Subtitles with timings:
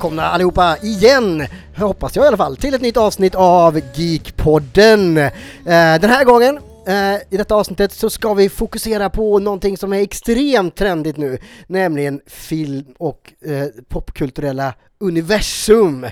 [0.00, 1.46] välkomna allihopa igen,
[1.76, 5.16] hoppas jag i alla fall, till ett nytt avsnitt av Geekpodden.
[5.18, 5.30] Eh,
[5.64, 10.00] den här gången eh, i detta avsnittet så ska vi fokusera på någonting som är
[10.00, 16.04] extremt trendigt nu, nämligen film och eh, popkulturella universum.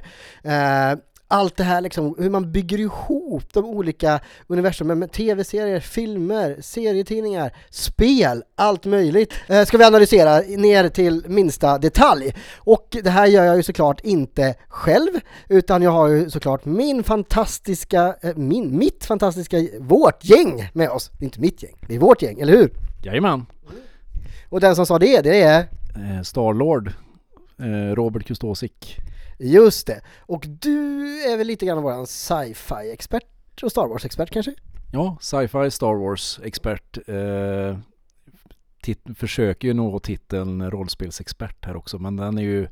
[0.42, 0.98] Eh,
[1.28, 7.56] allt det här liksom, hur man bygger ihop de olika universumen med tv-serier, filmer, serietidningar,
[7.70, 12.34] spel, allt möjligt eh, ska vi analysera ner till minsta detalj.
[12.56, 15.10] Och det här gör jag ju såklart inte själv,
[15.48, 21.10] utan jag har ju såklart min fantastiska, eh, min, mitt fantastiska, vårt gäng med oss.
[21.18, 22.70] Det är inte mitt gäng, det är vårt gäng, eller hur?
[23.02, 23.46] Jajamän.
[24.48, 25.58] Och den som sa det, det är?
[25.94, 26.92] Eh, Starlord,
[27.94, 28.98] Robert Kustosik.
[29.38, 30.00] Just det.
[30.20, 33.24] Och du är väl lite grann våran sci-fi-expert
[33.62, 34.54] och Star Wars-expert kanske?
[34.92, 36.98] Ja, sci-fi Star Wars-expert.
[37.08, 37.78] Eh,
[39.16, 42.68] försöker ju nå titeln rollspelsexpert här också, men den är ju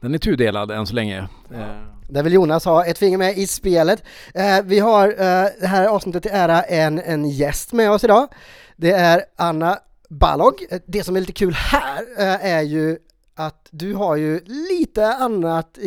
[0.00, 1.28] den är tudelad än så länge.
[1.54, 1.66] Eh,
[2.08, 4.02] Där vill Jonas ha ett finger med i spelet.
[4.34, 8.28] Eh, vi har eh, det här avsnittet till ära en, en gäst med oss idag.
[8.76, 9.78] Det är Anna
[10.10, 10.54] Ballog.
[10.70, 12.98] Eh, Det som är lite kul här eh, är ju
[13.34, 15.78] att du har ju lite annat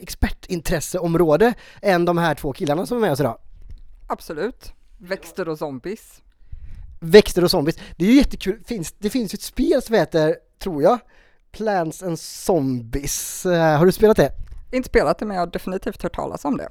[0.00, 3.38] expertintresseområde än de här två killarna som är med oss idag.
[4.06, 4.72] Absolut.
[4.98, 6.22] Växter och zombies.
[7.00, 7.76] Växter och zombies.
[7.96, 8.60] Det är ju jättekul.
[8.66, 10.98] Finns, det finns ju ett spel som heter, tror jag,
[11.52, 13.46] Plants and Zombies.
[13.46, 14.32] Eh, har du spelat det?
[14.72, 16.68] Inte spelat det men jag har definitivt hört talas om det.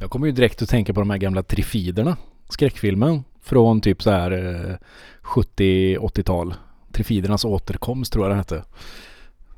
[0.00, 2.16] jag kommer ju direkt att tänka på de här gamla Trifiderna,
[2.48, 4.76] skräckfilmen från typ så här eh,
[5.22, 6.54] 70-80-tal.
[6.92, 8.64] Trifidernas återkomst tror jag den hette.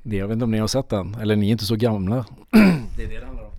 [0.09, 2.27] Det, jag vet inte om ni har sett den, eller ni är inte så gamla.
[2.97, 3.51] det är det det handlar om.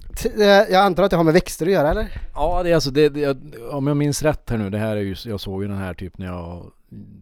[0.73, 2.21] Jag antar att det har med växter att göra eller?
[2.33, 3.37] Ja, det är alltså det, det,
[3.71, 5.93] om jag minns rätt här nu, det här är ju, jag såg ju den här
[5.93, 6.71] typ när jag,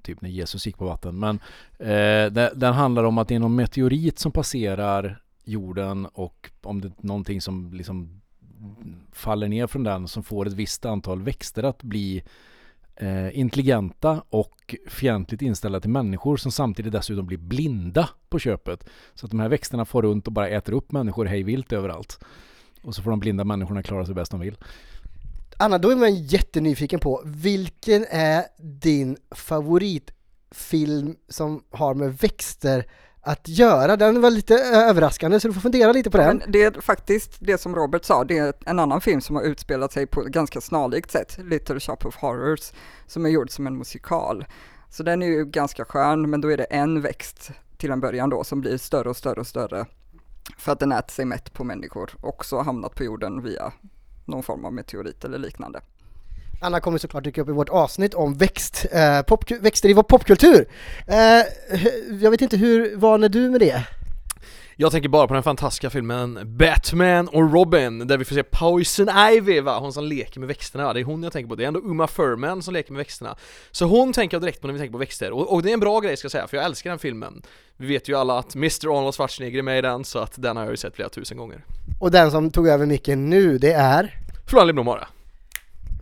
[0.02, 1.40] typ när Jesus gick på vatten, men
[1.80, 6.82] eh, det, den handlar om att det är någon meteorit som passerar jorden och om
[6.82, 8.22] det är någonting som liksom
[9.12, 12.24] faller ner från den som får ett visst antal växter att bli
[13.00, 18.84] eh, intelligenta och fientligt inställda till människor som samtidigt dessutom blir blinda på köpet.
[19.14, 22.20] Så att de här växterna får runt och bara äter upp människor hej vilt överallt.
[22.82, 24.58] Och så får de blinda människorna klara sig bäst de vill.
[25.60, 32.86] Anna, då är man jättenyfiken på, vilken är din favoritfilm som har med växter
[33.28, 33.98] att göra?
[33.98, 36.38] Den var lite överraskande så du får fundera lite på den.
[36.38, 39.44] Men det är faktiskt det som Robert sa, det är en annan film som har
[39.44, 42.72] utspelat sig på ett ganska snarlikt sätt, Little Shop of Horrors,
[43.08, 44.46] som är gjord som en musikal.
[44.90, 48.30] Så den är ju ganska skön, men då är det en växt till en början
[48.30, 49.86] då som blir större och större och större
[50.58, 53.74] för att den äter sig mätt på människor och så har hamnat på jorden via
[54.26, 55.82] någon form av meteorit eller liknande.
[56.60, 60.04] Anna kommer såklart dyka upp i vårt avsnitt om växt, eh, popku- växter i vår
[60.04, 60.68] popkultur.
[61.08, 61.18] Eh,
[62.22, 63.84] jag vet inte, hur van är du med det?
[64.80, 69.10] Jag tänker bara på den fantastiska filmen Batman och Robin, där vi får se Poison
[69.34, 71.68] Ivy va, hon som leker med växterna det är hon jag tänker på, det är
[71.68, 73.36] ändå Uma Thurman som leker med växterna
[73.72, 75.74] Så hon tänker jag direkt på när vi tänker på växter, och, och det är
[75.74, 77.42] en bra grej ska jag säga, för jag älskar den filmen
[77.78, 78.98] Vi vet ju alla att Mr.
[78.98, 81.38] Arnold Schwarzenegger är med i den, så att den har jag ju sett flera tusen
[81.38, 81.66] gånger
[82.00, 85.08] Och den som tog över micken nu, det är Florian det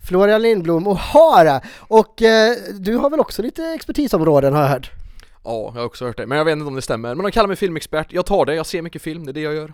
[0.07, 1.61] Florian Lindblom och Hara.
[1.79, 4.91] Och eh, du har väl också lite expertisområden har jag hört?
[5.43, 7.31] Ja, jag har också hört det, men jag vet inte om det stämmer, men de
[7.31, 9.73] kallar mig filmexpert, jag tar det, jag ser mycket film, det är det jag gör.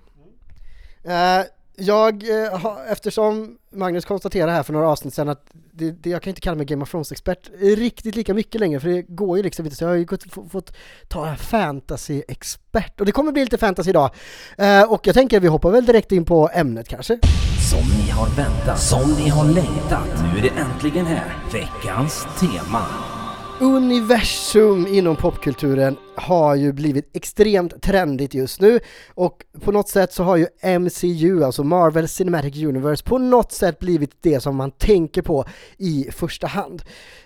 [1.04, 1.46] Eh,
[1.76, 6.22] jag, eh, har, eftersom Magnus konstaterade här för några avsnitt sedan att det, det, jag
[6.22, 9.44] kan inte kalla mig Game of Thrones-expert riktigt lika mycket längre för det går ju
[9.44, 10.74] liksom inte så jag har ju fått, fått
[11.08, 14.10] ta en fantasy-expert och det kommer bli lite fantasy idag.
[14.58, 17.20] Eh, och jag tänker att vi hoppar väl direkt in på ämnet kanske.
[17.70, 20.08] Som ni har väntat, som ni har längtat.
[20.24, 21.36] Nu är det äntligen här.
[21.54, 23.21] Veckans tema.
[23.62, 28.80] Universum inom popkulturen har ju blivit extremt trendigt just nu
[29.14, 30.48] och på något sätt så har ju
[30.80, 35.46] MCU, alltså Marvel Cinematic Universe, på något sätt blivit det som man tänker på
[35.78, 36.82] i första hand.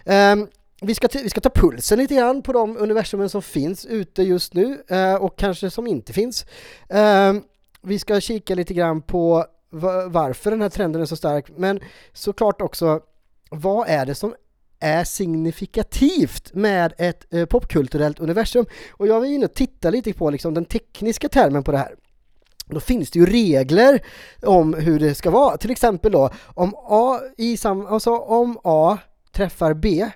[0.05, 0.47] Um,
[0.81, 4.53] vi ska, vi ska ta pulsen lite grann på de universumen som finns ute just
[4.53, 6.45] nu uh, och kanske som inte finns.
[6.89, 7.43] Um,
[7.81, 9.45] vi ska kika lite grann på
[10.07, 11.79] varför den här trenden är så stark, men
[12.13, 13.01] såklart också
[13.49, 14.33] vad är det som
[14.85, 18.65] är signifikativt med ett eh, popkulturellt universum.
[18.91, 21.95] Och jag var inne och tittade lite på liksom, den tekniska termen på det här.
[22.65, 24.03] Då finns det ju regler
[24.41, 25.57] om hur det ska vara.
[25.57, 28.97] Till exempel då, om A, i sam, alltså om A
[29.31, 30.09] träffar B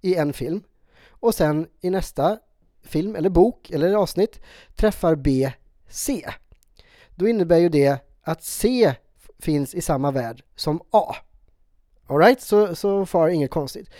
[0.00, 0.62] i en film
[1.08, 2.38] och sen i nästa
[2.82, 4.40] film eller bok eller avsnitt
[4.76, 5.52] träffar B
[5.88, 6.30] C.
[7.14, 8.94] Då innebär ju det att C
[9.38, 11.14] finns i samma värld som A.
[12.06, 13.90] Alright, så, så far inget konstigt.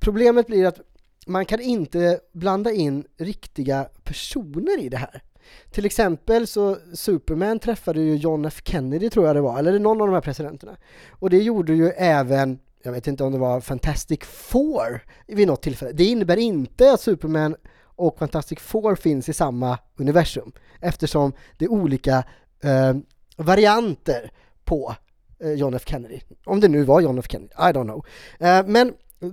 [0.00, 0.80] Problemet blir att
[1.26, 5.22] man kan inte blanda in riktiga personer i det här.
[5.70, 10.00] Till exempel så Superman träffade ju John F Kennedy tror jag det var, eller någon
[10.00, 10.76] av de här presidenterna.
[11.10, 15.62] Och det gjorde ju även, jag vet inte om det var Fantastic Four vid något
[15.62, 15.92] tillfälle.
[15.92, 17.56] Det innebär inte att Superman
[17.96, 22.24] och Fantastic Four finns i samma universum eftersom det är olika
[22.62, 22.94] eh,
[23.36, 24.30] varianter
[24.64, 24.94] på
[25.44, 26.20] Eh, John F Kennedy.
[26.44, 28.06] Om det nu var John F Kennedy, I don't know.
[28.40, 28.92] Eh, men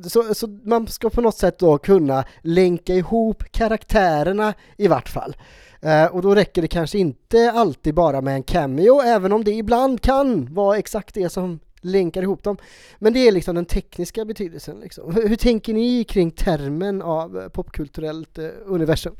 [0.09, 5.35] så, så man ska på något sätt då kunna länka ihop karaktärerna i vart fall.
[5.81, 9.51] Eh, och då räcker det kanske inte alltid bara med en cameo, även om det
[9.51, 12.57] ibland kan vara exakt det som länkar ihop dem.
[12.99, 14.79] Men det är liksom den tekniska betydelsen.
[14.79, 15.15] Liksom.
[15.15, 19.15] Hur, hur tänker ni kring termen av eh, popkulturellt eh, universum?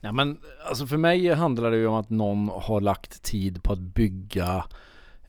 [0.00, 0.38] Ja, men
[0.68, 4.64] alltså för mig handlar det ju om att någon har lagt tid på att bygga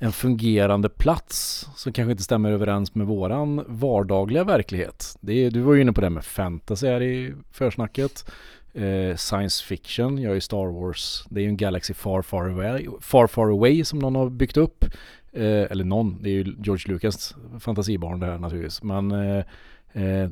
[0.03, 5.17] en fungerande plats som kanske inte stämmer överens med våran vardagliga verklighet.
[5.21, 8.31] Det är, du var ju inne på det med fantasy här i försnacket.
[8.73, 11.25] Eh, science fiction, jag är ju Star Wars.
[11.29, 14.57] Det är ju en Galaxy far far away, far far away som någon har byggt
[14.57, 14.85] upp.
[15.31, 18.83] Eh, eller någon, det är ju George Lucas fantasibarn det här naturligtvis.
[18.83, 19.43] Men eh,
[19.93, 20.29] eh,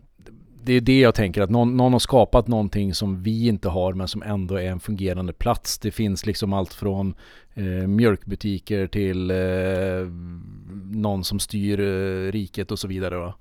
[0.63, 3.93] det är det jag tänker att någon, någon har skapat någonting som vi inte har
[3.93, 5.79] men som ändå är en fungerande plats.
[5.79, 7.15] Det finns liksom allt från
[7.53, 9.37] eh, mjölkbutiker till eh,
[10.91, 13.17] någon som styr eh, riket och så vidare.
[13.17, 13.33] Va?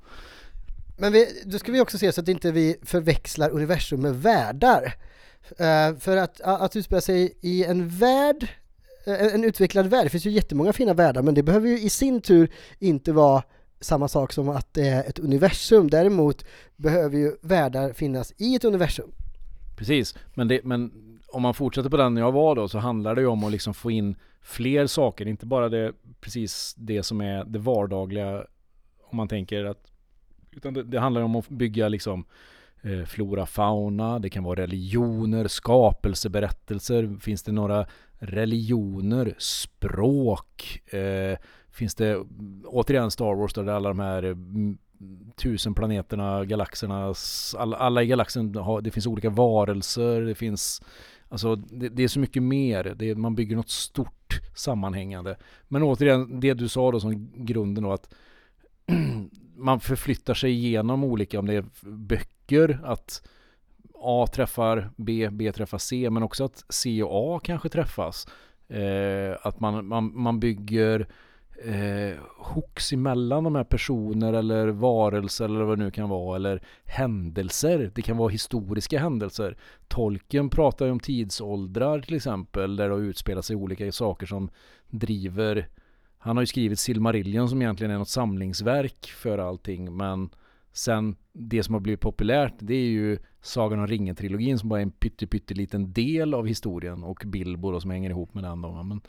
[0.98, 4.94] Men vi, då ska vi också se så att inte vi förväxlar universum med världar.
[5.50, 8.48] Uh, för att, att utspela sig i en värld,
[9.04, 11.90] en, en utvecklad värld, det finns ju jättemånga fina världar men det behöver ju i
[11.90, 13.42] sin tur inte vara
[13.80, 15.90] samma sak som att det är ett universum.
[15.90, 16.44] Däremot
[16.76, 19.10] behöver ju världar finnas i ett universum.
[19.76, 20.92] Precis, men, det, men
[21.28, 23.74] om man fortsätter på den jag var då så handlar det ju om att liksom
[23.74, 28.44] få in fler saker, inte bara det precis det som är det vardagliga
[29.10, 29.90] om man tänker att
[30.50, 32.24] utan det, det handlar om att bygga liksom
[32.82, 37.18] eh, flora, fauna, det kan vara religioner, skapelseberättelser.
[37.20, 37.86] Finns det några
[38.18, 40.80] religioner, språk?
[40.92, 41.38] Eh,
[41.72, 42.24] finns det
[42.64, 44.78] återigen Star Wars där alla de här mm,
[45.36, 47.14] tusen planeterna, galaxerna,
[47.58, 50.82] alla, alla i galaxen har, det finns olika varelser, det finns
[51.30, 55.36] Alltså det, det är så mycket mer, det, man bygger något stort sammanhängande.
[55.68, 58.14] Men återigen, det du sa då som grunden då att
[59.56, 63.28] man förflyttar sig igenom olika, om det är böcker, att
[64.02, 68.28] A träffar B, B träffar C, men också att C och A kanske träffas.
[68.68, 71.08] Eh, att man, man, man bygger
[71.64, 76.62] eh, hooks emellan de här personer eller varelser eller vad det nu kan vara eller
[76.84, 77.90] händelser.
[77.94, 79.56] Det kan vara historiska händelser.
[79.88, 84.50] Tolken pratar ju om tidsåldrar till exempel där det har utspelat sig olika saker som
[84.88, 85.68] driver
[86.22, 90.30] han har ju skrivit Silmarillion som egentligen är något samlingsverk för allting men
[90.72, 94.82] sen det som har blivit populärt det är ju Sagan om ringen-trilogin som bara är
[94.82, 98.82] en pytteliten del av historien och Bilbo då som hänger ihop med den då.
[98.82, 99.00] Men,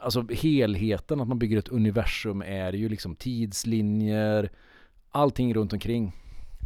[0.00, 4.50] alltså helheten, att man bygger ett universum är ju liksom tidslinjer,
[5.10, 6.12] allting runt omkring.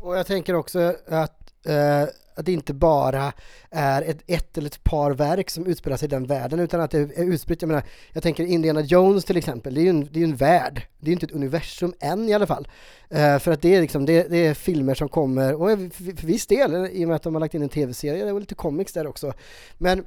[0.01, 3.33] Och jag tänker också att eh, att det inte bara
[3.71, 6.91] är ett, ett eller ett par verk som utspelar sig i den världen utan att
[6.91, 7.63] det är utspritt.
[7.63, 10.37] Jag menar, jag tänker Indiana Jones till exempel, det är ju en, det är en
[10.37, 12.69] värld, det är inte ett universum än i alla fall.
[13.09, 16.27] Eh, för att det är liksom, det, det, är filmer som kommer, och för, för
[16.27, 18.55] viss del, i och med att de har lagt in en tv-serie det är lite
[18.55, 19.33] comics där också.
[19.79, 20.05] Men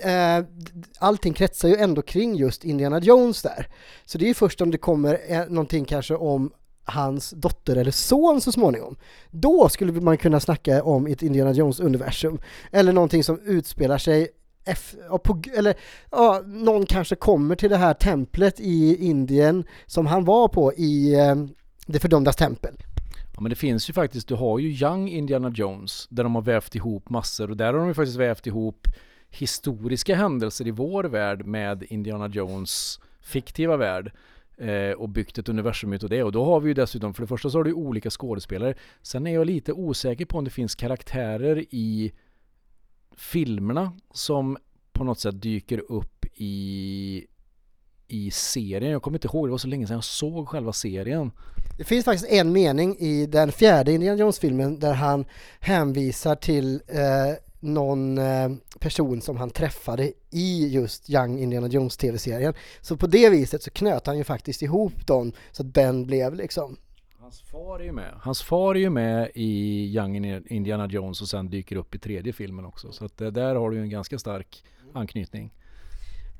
[0.00, 0.44] eh,
[0.98, 3.66] allting kretsar ju ändå kring just Indiana Jones där.
[4.04, 6.52] Så det är ju först om det kommer eh, någonting kanske om
[6.84, 8.96] hans dotter eller son så småningom.
[9.30, 12.38] Då skulle man kunna snacka om ett Indiana Jones-universum.
[12.72, 14.28] Eller någonting som utspelar sig
[14.64, 15.74] F, på, eller
[16.10, 21.14] ja, någon kanske kommer till det här templet i Indien som han var på i
[21.14, 21.34] eh,
[21.86, 22.74] det fördömdas tempel.
[23.34, 26.42] Ja men det finns ju faktiskt, du har ju Young Indiana Jones där de har
[26.42, 28.88] vävt ihop massor och där har de ju faktiskt vävt ihop
[29.30, 34.12] historiska händelser i vår värld med Indiana Jones fiktiva värld
[34.56, 36.22] eh, och byggt ett universum utav det.
[36.22, 38.74] Och då har vi ju dessutom, för det första så har du olika skådespelare.
[39.02, 42.12] Sen är jag lite osäker på om det finns karaktärer i
[43.16, 44.56] filmerna som
[44.92, 47.26] på något sätt dyker upp i
[48.08, 48.92] i serien.
[48.92, 51.30] Jag kommer inte ihåg, det var så länge sedan jag såg själva serien.
[51.78, 55.24] Det finns faktiskt en mening i den fjärde Indiana Jones-filmen där han
[55.60, 62.54] hänvisar till eh, någon eh, person som han träffade i just Young Indiana Jones tv-serien.
[62.80, 66.34] Så på det viset så knöt han ju faktiskt ihop dem så att Ben blev
[66.34, 66.76] liksom
[67.20, 68.14] Hans far är ju med.
[68.20, 72.32] Hans far är ju med i Young Indiana Jones och sen dyker upp i tredje
[72.32, 72.92] filmen också.
[72.92, 75.52] Så att där har du ju en ganska stark anknytning.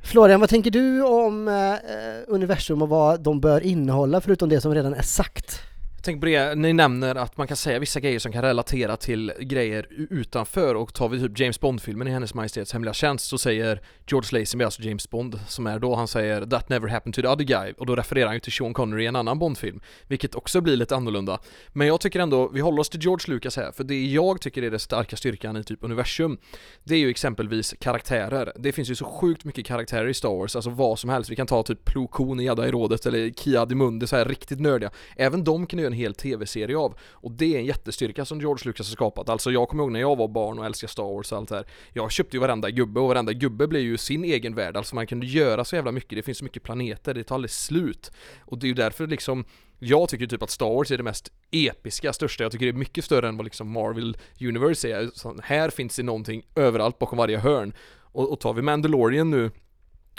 [0.03, 4.75] Florian, vad tänker du om eh, universum och vad de bör innehålla förutom det som
[4.75, 5.61] redan är sagt?
[5.99, 8.97] Jag tänker på det, ni nämner att man kan säga vissa grejer som kan relatera
[8.97, 13.39] till grejer utanför och tar vi typ James Bond-filmen i Hennes Majestäts Hemliga Tjänst så
[13.39, 17.23] säger George Lazenby, alltså James Bond, som är då, han säger 'That never happened to
[17.23, 19.81] the other guy' och då refererar han ju till Sean Connery i en annan Bond-film,
[20.07, 21.39] vilket också blir lite annorlunda.
[21.69, 24.63] Men jag tycker ändå, vi håller oss till George Lucas här, för det jag tycker
[24.63, 26.39] är den starka styrkan i typ universum,
[26.85, 28.53] det är ju exempelvis karaktärer.
[28.57, 31.31] Det finns ju så sjukt mycket karaktärer i Star Wars, alltså vad som helst.
[31.31, 34.91] Vi kan ta typ Plo Koon i Jedi-rådet eller Kia Adimundi så här riktigt nördiga.
[35.17, 36.95] Även de kan ju en hel tv-serie av.
[37.13, 39.29] Och det är en jättestyrka som George Lucas har skapat.
[39.29, 41.55] Alltså jag kommer ihåg när jag var barn och älskade Star Wars och allt det
[41.55, 41.67] här.
[41.93, 44.77] Jag köpte ju varenda gubbe och varenda gubbe blev ju sin egen värld.
[44.77, 46.11] Alltså man kunde göra så jävla mycket.
[46.11, 48.11] Det finns så mycket planeter, det tar aldrig slut.
[48.41, 49.45] Och det är ju därför liksom
[49.79, 52.45] jag tycker typ att Star Wars är det mest episka, största.
[52.45, 55.11] Jag tycker det är mycket större än vad liksom Marvel Universe är.
[55.15, 57.73] Så här finns det någonting överallt bakom varje hörn.
[58.03, 59.51] Och, och tar vi Mandalorian nu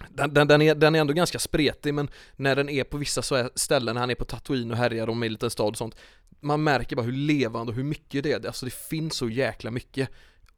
[0.10, 3.22] den, den, den, är, den är ändå ganska spretig men när den är på vissa
[3.22, 5.78] så ställen, när han är på Tatooine och härjar om i en liten stad och
[5.78, 5.96] sånt
[6.40, 9.72] Man märker bara hur levande och hur mycket det är, alltså det finns så jäkla
[9.72, 10.10] mycket.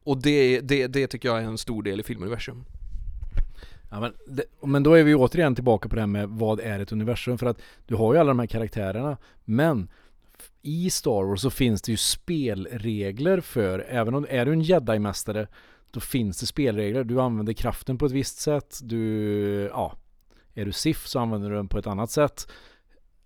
[0.04, 2.64] Och det, det, det tycker jag är en stor del i filmuniversum.
[3.90, 6.80] Ja, men, det, men då är vi återigen tillbaka på det här med vad är
[6.80, 7.38] ett universum?
[7.38, 9.88] För att du har ju alla de här karaktärerna men
[10.62, 15.46] i Star Wars så finns det ju spelregler för, även om är du en jedi-mästare
[15.92, 17.04] då finns det spelregler.
[17.04, 18.80] Du använder kraften på ett visst sätt.
[18.82, 19.96] Du, ja,
[20.54, 22.48] är du SIF så använder du den på ett annat sätt.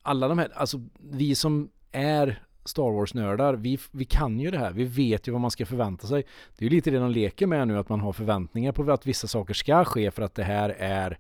[0.03, 4.73] Alla de här, alltså vi som är Star Wars-nördar, vi, vi kan ju det här.
[4.73, 6.25] Vi vet ju vad man ska förvänta sig.
[6.59, 9.07] Det är ju lite det de leker med nu, att man har förväntningar på att
[9.07, 11.19] vissa saker ska ske för att det här är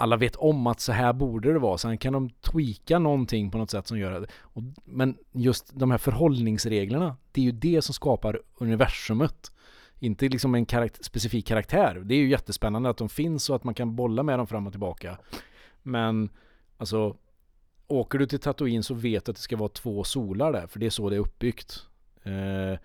[0.00, 1.78] alla vet om att så här borde det vara.
[1.78, 4.26] Sen kan de tweaka någonting på något sätt som gör det.
[4.84, 9.52] Men just de här förhållningsreglerna, det är ju det som skapar universumet.
[10.02, 12.02] Inte liksom en karakt- specifik karaktär.
[12.04, 14.66] Det är ju jättespännande att de finns och att man kan bolla med dem fram
[14.66, 15.18] och tillbaka.
[15.82, 16.30] Men
[16.76, 17.16] alltså
[17.86, 20.78] Åker du till Tatooine så vet du att det ska vara två solar där, för
[20.80, 21.86] det är så det är uppbyggt.
[22.22, 22.78] Eh,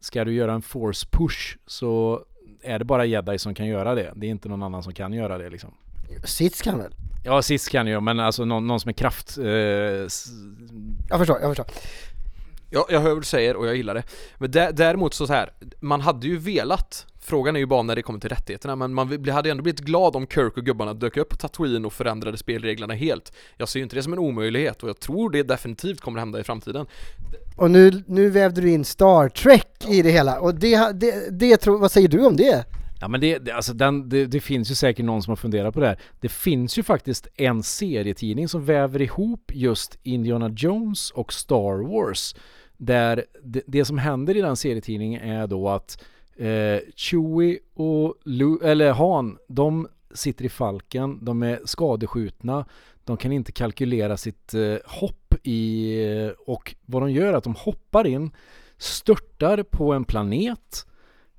[0.00, 2.24] ska du göra en force push så
[2.62, 4.12] är det bara jedi som kan göra det.
[4.16, 5.74] Det är inte någon annan som kan göra det liksom.
[6.24, 6.94] Sits kan väl?
[7.24, 9.38] Ja, sist kan ju, men alltså någon, någon som är kraft...
[9.38, 9.44] Eh,
[11.08, 11.66] Jag förstår, jag förstår.
[12.74, 14.02] Ja, jag hör vad du säger och jag gillar det.
[14.38, 17.96] Men dä- däremot så, så här, man hade ju velat Frågan är ju bara när
[17.96, 21.16] det kommer till rättigheterna, men man hade ändå blivit glad om Kirk och gubbarna dök
[21.16, 23.32] upp på Tatooine och förändrade spelreglerna helt.
[23.56, 26.40] Jag ser ju inte det som en omöjlighet och jag tror det definitivt kommer hända
[26.40, 26.86] i framtiden.
[27.56, 31.56] Och nu, nu vävde du in Star Trek i det hela, och det, det, det
[31.56, 32.64] tror, vad säger du om det?
[33.00, 35.74] Ja men det, det, alltså den, det, det finns ju säkert någon som har funderat
[35.74, 35.98] på det här.
[36.20, 42.34] Det finns ju faktiskt en serietidning som väver ihop just Indiana Jones och Star Wars.
[42.76, 46.04] Där det, det som händer i den serietidningen är då att
[46.36, 52.66] eh, Chewie och Lu, eller Han, de sitter i falken, de är skadeskjutna,
[53.04, 57.44] de kan inte kalkylera sitt eh, hopp i, eh, och vad de gör är att
[57.44, 58.30] de hoppar in,
[58.78, 60.86] störtar på en planet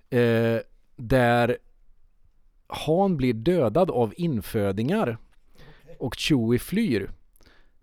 [0.09, 0.57] eh,
[0.95, 1.57] där
[2.67, 5.17] Han blir dödad av infödingar
[5.99, 7.09] och Chewie flyr.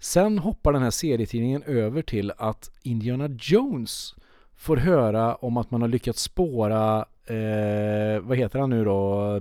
[0.03, 4.15] Sen hoppar den här serietidningen över till att Indiana Jones
[4.57, 9.35] får höra om att man har lyckats spåra, eh, vad heter han nu då,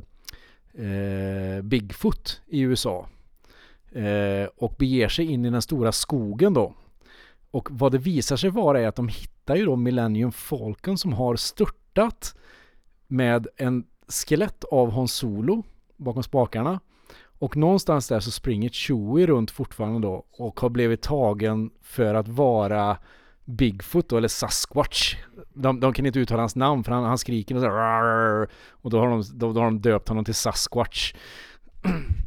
[0.74, 3.08] eh, Bigfoot i USA.
[3.92, 6.74] Eh, och beger sig in i den stora skogen då.
[7.52, 11.14] Och vad det visar sig vara är att de hittar ju då Millennium Falcon som
[11.14, 12.36] har störtat
[13.08, 15.64] med en skelett av Hans Solo
[15.98, 16.80] bakom spakarna.
[17.42, 22.28] Och någonstans där så springer Chewie runt fortfarande då och har blivit tagen för att
[22.28, 22.98] vara
[23.46, 25.16] Bigfoot då, eller Sasquatch.
[25.54, 28.90] De, de kan inte uttala hans namn för han, han skriker och så här, och
[28.90, 31.14] då har, de, då, då har de döpt honom till Sasquatch.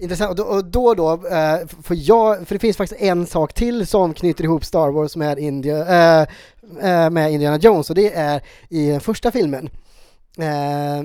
[0.00, 3.52] Intressant, och då och då, då eh, för, jag, för det finns faktiskt en sak
[3.52, 6.28] till som knyter ihop Star Wars med, India, eh,
[6.82, 9.70] eh med Indiana Jones och det är i den första filmen.
[10.38, 11.04] Eh,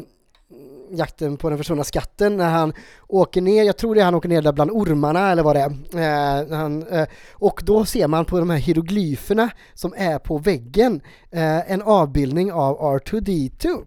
[0.91, 2.73] Jakten på den försvunna skatten när han
[3.07, 5.59] åker ner, jag tror det är han åker ner där bland ormarna eller vad det
[5.59, 6.41] är.
[6.41, 11.01] Eh, han, eh, och då ser man på de här hieroglyferna som är på väggen
[11.31, 13.85] eh, en avbildning av R2D2.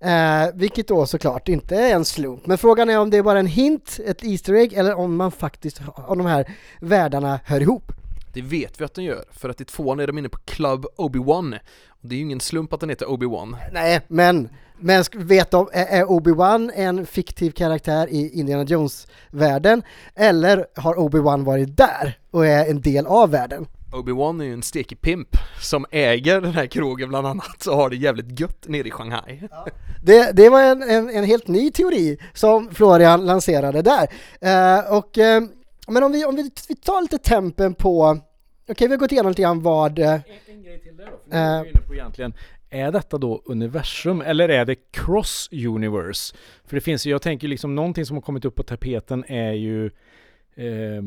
[0.00, 2.46] Eh, vilket då såklart inte är en slump.
[2.46, 5.32] Men frågan är om det är bara en hint, ett Easter egg, eller om man
[5.32, 7.92] faktiskt, om de här världarna hör ihop.
[8.34, 10.86] Det vet vi att den gör, för att i tvåan är de inne på Club
[10.96, 11.58] Obi-Wan.
[12.06, 13.56] Det är ju ingen slump att den heter Obi-Wan.
[13.72, 19.82] Nej, men, men vet de, är Obi-Wan en fiktiv karaktär i Indiana Jones-världen?
[20.14, 23.66] Eller har Obi-Wan varit där och är en del av världen?
[23.92, 25.28] Obi-Wan är ju en stekig pimp
[25.60, 29.48] som äger den här krogen bland annat och har det jävligt gött nere i Shanghai.
[30.02, 34.08] Det, det var en, en, en helt ny teori som Florian lanserade där.
[34.40, 35.42] Eh, och, eh,
[35.86, 38.18] men om vi, om vi, vi tar lite tempen på
[38.68, 39.98] Okej, vi har gått igenom lite grann vad...
[39.98, 41.42] eh, En, en grej till där då, för nu Eh.
[41.42, 42.34] är vi inne på egentligen,
[42.70, 46.36] är detta då universum eller är det cross universe?
[46.64, 49.52] För det finns ju, jag tänker liksom någonting som har kommit upp på tapeten är
[49.52, 49.86] ju
[50.54, 51.02] eh,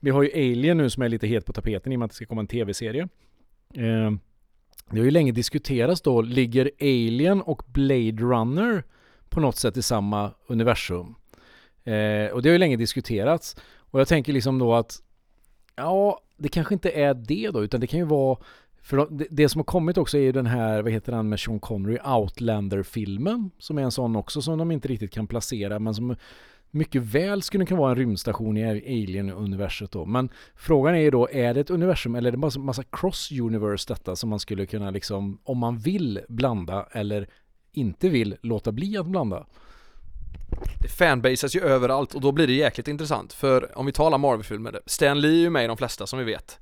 [0.00, 2.10] Vi har ju Alien nu som är lite het på tapeten i och med att
[2.10, 3.02] det ska komma en tv-serie.
[3.74, 4.10] Eh,
[4.90, 8.84] det har ju länge diskuterats då, ligger Alien och Blade Runner
[9.28, 11.14] på något sätt i samma universum?
[11.84, 13.56] Eh, och det har ju länge diskuterats.
[13.76, 15.00] Och jag tänker liksom då att
[15.76, 18.38] Ja, det kanske inte är det då, utan det kan ju vara
[18.82, 21.40] för det, det som har kommit också är ju den här, vad heter den med
[21.40, 25.94] Sean Connery, Outlander-filmen, som är en sån också som de inte riktigt kan placera, men
[25.94, 26.16] som
[26.70, 30.04] mycket väl skulle kunna vara en rymdstation i Alien-universet då.
[30.04, 32.82] Men frågan är ju då, är det ett universum eller är det bara en massa
[32.82, 37.28] cross-universe detta som man skulle kunna liksom, om man vill blanda eller
[37.72, 39.46] inte vill låta bli att blanda?
[40.80, 44.80] Det fanbasas ju överallt och då blir det jäkligt intressant för om vi talar Marvel-filmer,
[44.86, 46.58] Stan Lee är ju med i de flesta som vi vet.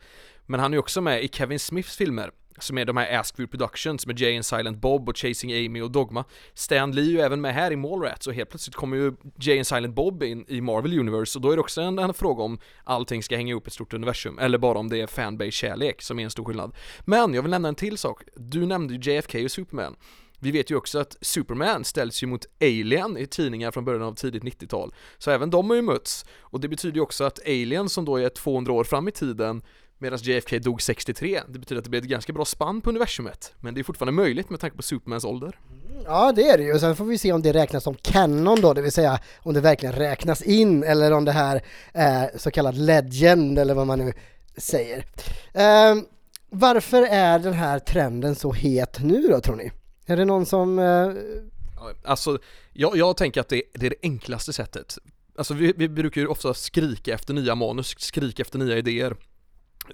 [0.47, 3.49] Men han är ju också med i Kevin Smiths filmer som är de här Askville
[3.49, 6.25] Productions med Jay and Silent Bob och Chasing Amy och Dogma.
[6.55, 9.59] Stan Lee är ju även med här i Mallrats och helt plötsligt kommer ju Jay
[9.59, 12.43] and Silent Bob in i Marvel Universe och då är det också en, en fråga
[12.43, 16.03] om allting ska hänga ihop i ett stort universum eller bara om det är fanbase-kärlek
[16.03, 16.75] som är en stor skillnad.
[17.01, 18.23] Men jag vill nämna en till sak.
[18.37, 19.97] Du nämnde ju JFK och Superman.
[20.43, 24.15] Vi vet ju också att Superman ställs ju mot Alien i tidningar från början av
[24.15, 24.95] tidigt 90-tal.
[25.19, 26.25] Så även de har ju mötts.
[26.41, 29.63] Och det betyder ju också att Alien som då är 200 år fram i tiden
[29.99, 33.55] medan JFK dog 63, det betyder att det blev ett ganska bra spann på universumet.
[33.61, 35.59] Men det är fortfarande möjligt med tanke på Supermans ålder.
[35.71, 36.79] Mm, ja, det är det ju.
[36.79, 39.61] Sen får vi se om det räknas som kanon då, det vill säga om det
[39.61, 44.13] verkligen räknas in eller om det här är så kallad legend eller vad man nu
[44.57, 45.05] säger.
[45.93, 46.07] Um,
[46.51, 49.71] varför är den här trenden så het nu då tror ni?
[50.07, 50.79] Är det någon som...
[50.79, 51.13] eh,
[52.05, 52.39] Alltså,
[52.73, 54.99] jag, jag tänker att det, det är det enklaste sättet.
[55.37, 59.17] Alltså vi, vi brukar ju ofta skrika efter nya manus, skrika efter nya idéer.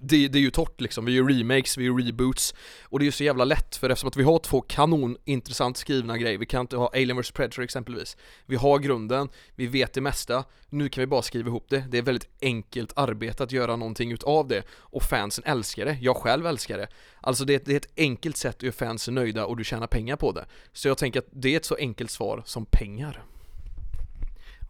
[0.00, 3.06] Det, det är ju torrt liksom, vi gör remakes, vi gör reboots och det är
[3.06, 6.60] ju så jävla lätt för eftersom att vi har två kanonintressant skrivna grejer, vi kan
[6.60, 8.16] inte ha Alien vs Predator exempelvis.
[8.46, 11.84] Vi har grunden, vi vet det mesta, nu kan vi bara skriva ihop det.
[11.90, 16.16] Det är väldigt enkelt arbete att göra någonting utav det och fansen älskar det, jag
[16.16, 16.88] själv älskar det.
[17.20, 20.16] Alltså det, det är ett enkelt sätt att göra fansen nöjda och du tjänar pengar
[20.16, 20.44] på det.
[20.72, 23.24] Så jag tänker att det är ett så enkelt svar som pengar.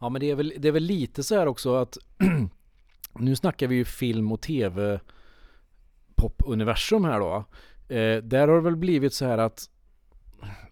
[0.01, 1.97] Ja men det är väl, det är väl lite så här också att
[3.19, 4.99] nu snackar vi ju film och tv
[6.19, 7.45] popuniversum här då.
[7.95, 9.69] Eh, där har det väl blivit så här att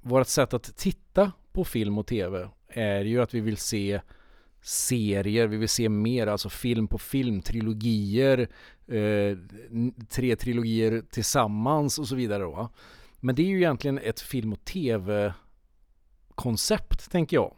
[0.02, 4.02] vårt sätt att titta på film och tv är ju att vi vill se
[4.62, 8.50] serier, vi vill se mer, alltså film på film, trilogier,
[8.88, 9.38] eh,
[10.10, 12.70] tre trilogier tillsammans och så vidare då.
[13.20, 15.34] Men det är ju egentligen ett film och tv
[16.36, 17.54] koncept tänker jag.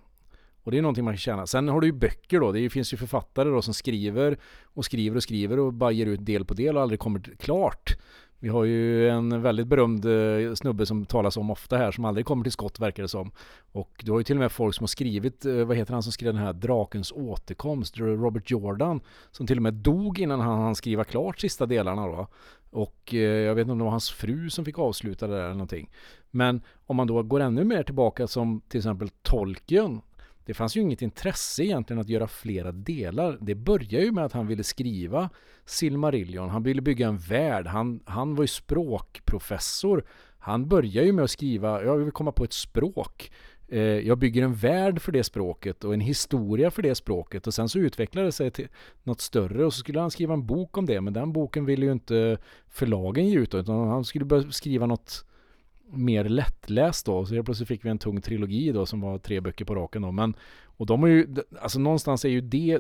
[0.64, 1.48] Och det är någonting man kan tjäna.
[1.48, 2.52] Sen har du ju böcker då.
[2.52, 6.26] Det finns ju författare då som skriver och skriver och skriver och bara ger ut
[6.26, 7.98] del på del och aldrig kommer klart.
[8.42, 12.26] Vi har ju en väldigt berömd eh, snubbe som talas om ofta här som aldrig
[12.26, 13.32] kommer till skott verkar det som.
[13.72, 16.04] Och du har ju till och med folk som har skrivit, eh, vad heter han
[16.04, 20.60] som skrev den här Drakens återkomst, Robert Jordan, som till och med dog innan han
[20.60, 22.28] hann skriva klart sista delarna då.
[22.72, 25.44] Och eh, jag vet inte om det var hans fru som fick avsluta det där
[25.44, 25.90] eller någonting.
[26.32, 30.02] Men om man då går ännu mer tillbaka som till exempel Tolkien
[30.50, 33.38] det fanns ju inget intresse egentligen att göra flera delar.
[33.42, 35.30] Det började ju med att han ville skriva
[35.66, 36.50] Silmarillion.
[36.50, 37.68] Han ville bygga en värld.
[37.68, 40.04] Han, han var ju språkprofessor.
[40.40, 43.32] Han började ju med att skriva, jag vill komma på ett språk.
[43.68, 47.54] Eh, jag bygger en värld för det språket och en historia för det språket och
[47.54, 48.68] sen så utvecklade det sig till
[49.04, 51.86] något större och så skulle han skriva en bok om det men den boken ville
[51.86, 55.26] ju inte förlagen ge ut utan han skulle börja skriva något
[55.92, 57.26] mer lättläst då.
[57.26, 60.02] Så helt plötsligt fick vi en tung trilogi då som var tre böcker på raken
[60.02, 60.12] då.
[60.12, 60.34] Men,
[60.66, 62.80] och de har ju, alltså någonstans är ju det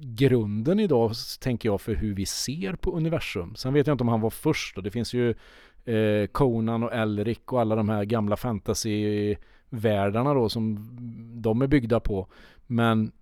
[0.00, 3.54] grunden idag, tänker jag, för hur vi ser på universum.
[3.56, 5.34] Sen vet jag inte om han var först och det finns ju
[5.84, 10.88] eh, Conan och Elric och alla de här gamla fantasyvärldarna då som
[11.42, 12.26] de är byggda på.
[12.66, 13.12] Men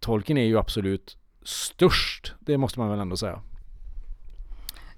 [0.00, 3.42] Tolkien är ju absolut störst, det måste man väl ändå säga.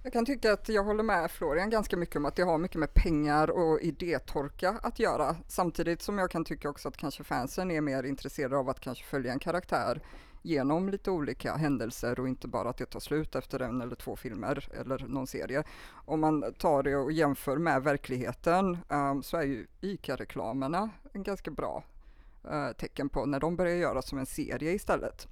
[0.02, 2.76] Jag kan tycka att jag håller med Florian ganska mycket om att det har mycket
[2.76, 5.36] med pengar och idétorka att göra.
[5.48, 9.04] Samtidigt som jag kan tycka också att kanske fansen är mer intresserade av att kanske
[9.04, 10.02] följa en karaktär
[10.42, 14.16] genom lite olika händelser och inte bara att det tar slut efter en eller två
[14.16, 15.64] filmer eller någon serie.
[15.90, 21.50] Om man tar det och jämför med verkligheten um, så är ju ICA-reklamerna en ganska
[21.50, 21.84] bra
[22.44, 25.28] uh, tecken på när de börjar göra som en serie istället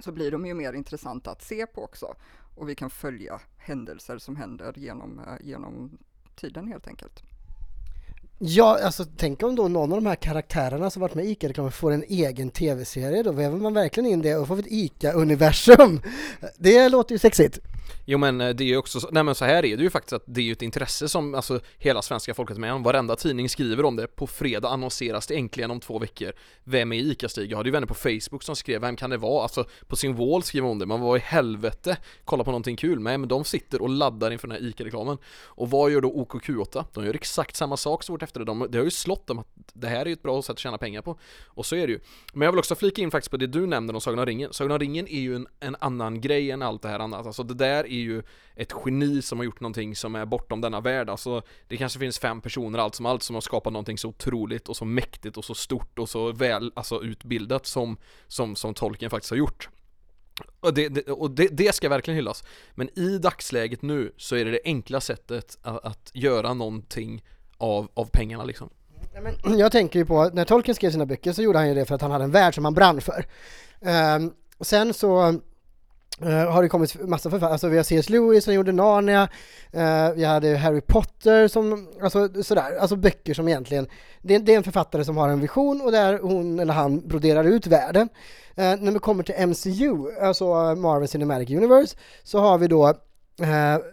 [0.00, 2.14] så blir de ju mer intressanta att se på också
[2.56, 5.98] och vi kan följa händelser som händer genom, eh, genom
[6.36, 7.22] tiden helt enkelt.
[8.38, 11.72] Ja, alltså tänk om då någon av de här karaktärerna som varit med i ICA-reklamen
[11.72, 16.00] får en egen tv-serie, då väver man verkligen in det och får ett ICA-universum.
[16.58, 17.58] Det låter ju sexigt.
[18.04, 19.90] Jo men eh, det är ju också, så- nej men så här är det ju
[19.90, 22.82] faktiskt att det är ju ett intresse som alltså hela svenska folket är med om.
[22.82, 24.06] Varenda tidning skriver om det.
[24.06, 26.32] På fredag annonseras det äntligen om två veckor.
[26.64, 27.50] Vem är ICA-Stig?
[27.50, 29.42] Jag hade ju vänner på Facebook som skrev, vem kan det vara?
[29.42, 33.00] Alltså på sin wall skriver hon det, man var i helvete, kolla på någonting kul.
[33.00, 35.18] Nej men de sitter och laddar inför den här ICA-reklamen.
[35.44, 36.84] Och vad gör då OKQ8?
[36.94, 38.46] De gör exakt samma sak så fort efter det.
[38.46, 40.58] De, det har ju slått dem att det här är ju ett bra sätt att
[40.58, 41.18] tjäna pengar på.
[41.46, 42.00] Och så är det ju.
[42.32, 44.52] Men jag vill också flika in faktiskt på det du nämnde om Sagan om ringen.
[44.52, 47.26] Sagan om ringen är ju en, en annan grej än allt det här annat.
[47.26, 48.22] Alltså det där är ju
[48.54, 51.10] ett geni som har gjort någonting som är bortom denna värld.
[51.10, 54.68] Alltså det kanske finns fem personer allt som allt som har skapat någonting så otroligt
[54.68, 59.10] och så mäktigt och så stort och så väl alltså utbildat som, som, som Tolkien
[59.10, 59.68] faktiskt har gjort.
[60.60, 62.44] Och, det, det, och det, det ska verkligen hyllas.
[62.74, 67.24] Men i dagsläget nu så är det det enkla sättet att, att göra någonting
[67.58, 68.70] av, av pengarna liksom.
[69.12, 71.68] Nej, men jag tänker ju på, att när Tolkien skrev sina böcker så gjorde han
[71.68, 73.26] ju det för att han hade en värld som han brann för.
[73.80, 75.40] Ehm, sen så
[76.22, 78.08] Uh, har det kommit massa författare, alltså vi har C.S.
[78.10, 79.22] Lewis som gjorde Narnia,
[79.74, 83.86] uh, vi hade Harry Potter som, alltså sådär, alltså böcker som egentligen,
[84.22, 87.08] det, är- det är en författare som har en vision och där hon eller han
[87.08, 88.08] broderar ut världen.
[88.58, 92.94] Uh, när vi kommer till MCU, alltså Marvel Cinematic Universe, så har vi då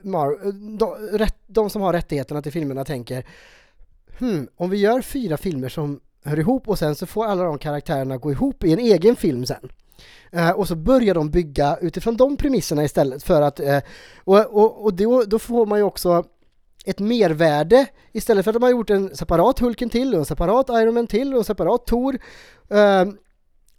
[0.03, 3.25] Mar- de, rätt, de som har rättigheterna till filmerna tänker
[4.19, 7.57] hmm, om vi gör fyra filmer som hör ihop och sen så får alla de
[7.57, 9.69] karaktärerna gå ihop i en egen film sen.
[10.31, 13.79] Eh, och så börjar de bygga utifrån de premisserna istället för att, eh,
[14.23, 16.23] och, och, och då, då får man ju också
[16.85, 20.69] ett mervärde istället för att de har gjort en separat Hulken till och en separat
[20.69, 22.19] Iron Man till och en separat Tor.
[22.69, 23.05] eh,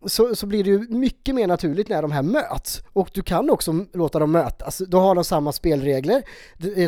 [0.06, 2.82] så, så blir det ju mycket mer naturligt när de här möts.
[2.92, 4.82] Och du kan också låta dem mötas.
[4.88, 6.22] Då har de samma spelregler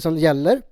[0.00, 0.62] som gäller.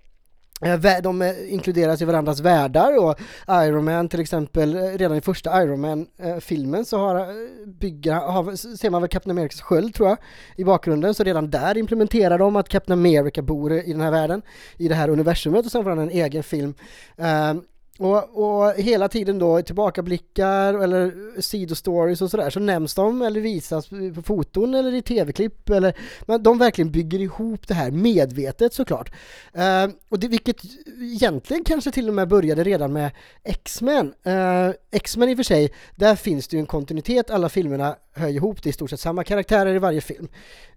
[0.61, 5.21] Eh, de eh, inkluderas i varandras världar och Iron Man till exempel, eh, redan i
[5.21, 7.27] första Iron Man-filmen så har,
[7.67, 10.19] bygger, har, ser man väl Captain Americas sköld tror jag
[10.57, 14.43] i bakgrunden, så redan där implementerar de att Captain America bor i den här världen,
[14.77, 16.75] i det här universumet och sen får han en egen film.
[17.17, 17.63] Ehm,
[17.99, 23.41] och, och hela tiden då i tillbakablickar eller sidostories och sådär så nämns de eller
[23.41, 28.75] visas på foton eller i tv-klipp eller men de verkligen bygger ihop det här medvetet
[28.75, 29.13] såklart.
[29.57, 30.57] Uh, och det, vilket
[31.01, 33.11] egentligen kanske till och med började redan med
[33.45, 34.07] X-Men.
[34.27, 38.29] Uh, X-Men i och för sig, där finns det ju en kontinuitet, alla filmerna hör
[38.29, 40.29] ihop, det är i stort sett samma karaktärer i varje film.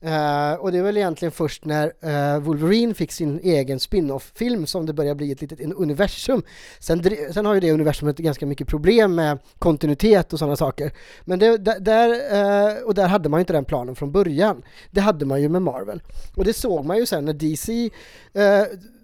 [0.04, 4.86] Uh, och det är väl egentligen först när uh, Wolverine fick sin egen spin-off-film som
[4.86, 6.44] det börjar bli ett litet universum.
[6.80, 10.92] Sen, sen har ju det universumet ganska mycket problem med kontinuitet och sådana saker.
[11.26, 14.64] Men det, där- uh, och där hade man ju inte den planen från början.
[14.92, 16.02] Det hade man ju med Marvel.
[16.36, 17.90] Och det såg man ju sen när DC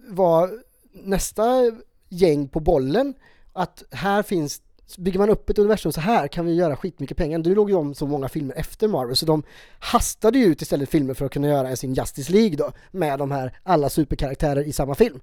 [0.08, 0.50] var
[0.94, 1.72] nästa
[2.10, 3.14] gäng på bollen,
[3.54, 4.62] att här finns
[4.98, 7.38] Bygger man upp ett universum så här kan vi göra skitmycket pengar.
[7.38, 9.44] Nu låg ju de så många filmer efter Marvel så de
[9.80, 13.32] hastade ju ut istället filmer för att kunna göra sin Justice League då med de
[13.32, 15.22] här alla superkaraktärer i samma film.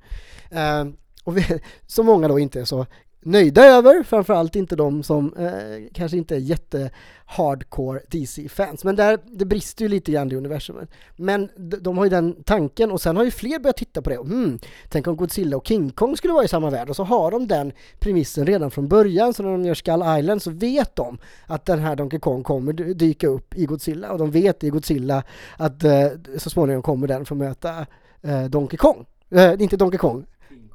[0.53, 0.93] Uh,
[1.25, 2.87] och vi, så många då inte är så
[3.23, 6.91] nöjda över, framförallt inte de som eh, kanske inte är jätte
[7.25, 8.85] hardcore DC-fans.
[8.85, 10.91] Men där, det brister ju lite grann i universumet.
[11.17, 14.11] Men de, de har ju den tanken och sen har ju fler börjat titta på
[14.11, 14.17] det.
[14.17, 17.31] Hmm, tänk om Godzilla och King Kong skulle vara i samma värld och så har
[17.31, 21.19] de den premissen redan från början så när de gör Skull Island så vet de
[21.47, 24.71] att den här Donkey Kong kommer dy- dyka upp i Godzilla och de vet i
[24.71, 25.23] Godzilla
[25.57, 26.07] att eh,
[26.39, 27.87] så småningom kommer den få möta
[28.23, 29.07] eh, Donkey Kong.
[29.31, 30.27] Eh, inte Donkey Kong,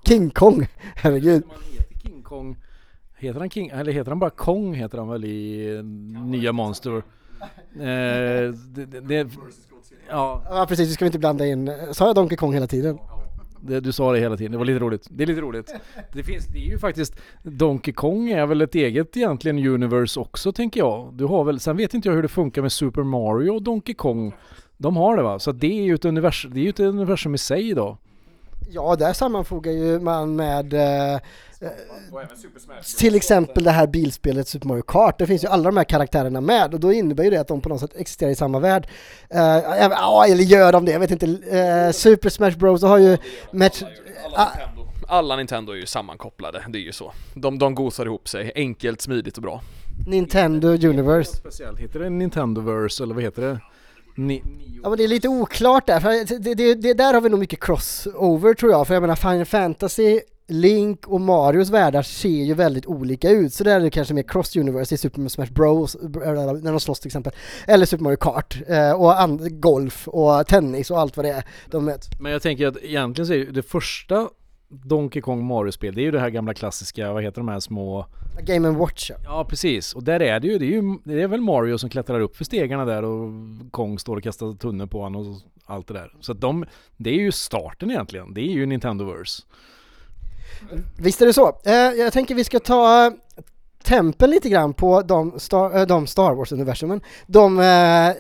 [0.08, 1.44] King Kong, herregud.
[1.48, 1.85] Man heter King
[2.36, 2.56] Kong.
[3.18, 5.82] Heter han King, eller heter han bara Kong heter han väl i
[6.26, 7.04] nya Monster?
[7.76, 9.28] Eh, det, det, det,
[10.10, 12.98] ja, Ja precis, vi ska inte blanda in, sa jag Donkey Kong hela tiden?
[13.66, 15.08] det, du sa det hela tiden, det var lite roligt.
[15.10, 15.76] Det är lite roligt.
[16.14, 20.52] Det finns, det är ju faktiskt, Donkey Kong är väl ett eget egentligen universe också
[20.52, 21.14] tänker jag.
[21.14, 23.96] Du har väl, sen vet inte jag hur det funkar med Super Mario och Donkey
[23.96, 24.34] Kong.
[24.78, 25.40] De har det va?
[25.40, 27.98] Så det är ju ett universum, det är ju ett universum i sig då.
[28.70, 31.20] Ja, där sammanfogar ju man med eh,
[32.98, 35.20] till exempel det här bilspelet Super Mario Kart.
[35.20, 37.62] Det finns ju alla de här karaktärerna med och då innebär ju det att de
[37.62, 38.88] på något sätt existerar i samma värld.
[39.30, 40.92] Ja, eller gör de det?
[40.92, 41.26] Jag vet inte.
[41.58, 43.18] Eh, Super Smash Bros har ju
[43.52, 43.84] match...
[45.08, 47.14] Alla Nintendo är ju sammankopplade, det är ju så.
[47.34, 49.62] De, de gosar ihop sig, enkelt, smidigt och bra.
[50.08, 51.36] Nintendo Universe.
[51.38, 53.60] Speciellt, heter det Nintendoverse eller vad heter det?
[54.16, 54.44] Ni,
[54.84, 57.40] Ja men det är lite oklart där, för det, det, det där har vi nog
[57.40, 62.54] mycket crossover tror jag, för jag menar Final Fantasy, Link och Marios världar ser ju
[62.54, 66.72] väldigt olika ut, så där är det kanske mer cross-universe i Super Smash Bros, när
[66.72, 67.34] de slåss till exempel,
[67.68, 71.44] eller Super Mario Kart, eh, och and, golf och tennis och allt vad det är
[71.72, 72.10] de möts.
[72.20, 74.30] Men jag tänker att egentligen så är det första
[74.70, 78.06] Donkey Kong Mario-spel, det är ju det här gamla klassiska, vad heter de här små...
[78.44, 79.16] Game Watch ja.
[79.24, 81.90] Ja precis, och där är det ju, det är ju, det är väl Mario som
[81.90, 83.32] klättrar upp för stegarna där och
[83.72, 86.14] Kong står och kastar tunnor på honom och allt det där.
[86.20, 86.66] Så att de,
[86.98, 88.34] det är ju starten egentligen.
[88.34, 89.44] Det är ju Nintendoverse.
[90.98, 91.60] Visst är det så.
[91.66, 93.14] Eh, jag tänker vi ska ta eh,
[93.84, 97.02] tempen lite grann på de Star, eh, de Star Wars-universumen.
[97.28, 98.14] De eh,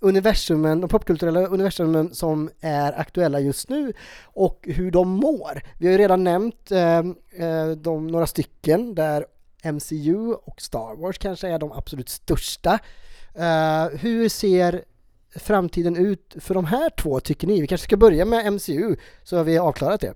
[0.00, 3.92] universumen, de popkulturella universumen som är aktuella just nu
[4.24, 5.62] och hur de mår.
[5.78, 9.26] Vi har ju redan nämnt eh, eh de, några stycken där
[9.72, 12.78] MCU och Star Wars kanske är de absolut största.
[13.34, 14.84] Eh, hur ser
[15.36, 17.60] framtiden ut för de här två tycker ni?
[17.60, 20.14] Vi kanske ska börja med MCU så har vi avklarat det.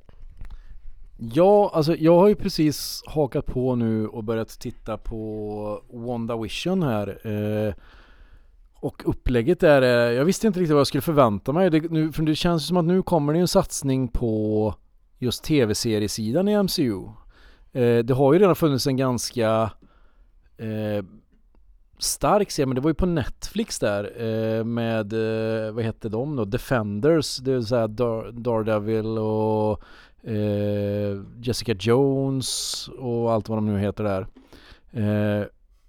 [1.23, 7.27] Ja, alltså jag har ju precis hakat på nu och börjat titta på WandaVision här.
[7.27, 7.75] Eh,
[8.75, 11.71] och upplägget där är, jag visste inte riktigt vad jag skulle förvänta mig.
[11.71, 14.75] Det, nu, för det känns som att nu kommer det en satsning på
[15.19, 17.03] just tv-seriesidan i MCU.
[17.73, 19.71] Eh, det har ju redan funnits en ganska
[20.57, 21.05] eh,
[21.99, 26.37] stark serie, men det var ju på Netflix där eh, med, eh, vad hette de
[26.37, 26.45] då?
[26.45, 29.83] Defenders, det vill säga Dar Daredevil och
[30.23, 34.27] eh, Jessica Jones och allt vad de nu heter där.
[34.93, 35.47] Eh,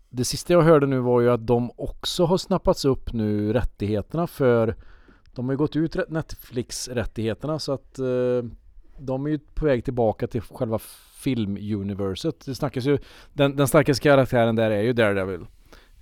[0.09, 4.27] det sista jag hörde nu var ju att de också har snappats upp nu rättigheterna
[4.27, 4.75] för
[5.35, 8.05] de har ju gått ut Netflix-rättigheterna så att eh,
[8.97, 10.79] de är ju på väg tillbaka till själva
[11.13, 12.45] filmuniverset.
[12.45, 12.97] Det snackas ju,
[13.33, 15.45] den, den starkaste karaktären där är ju Daredevil.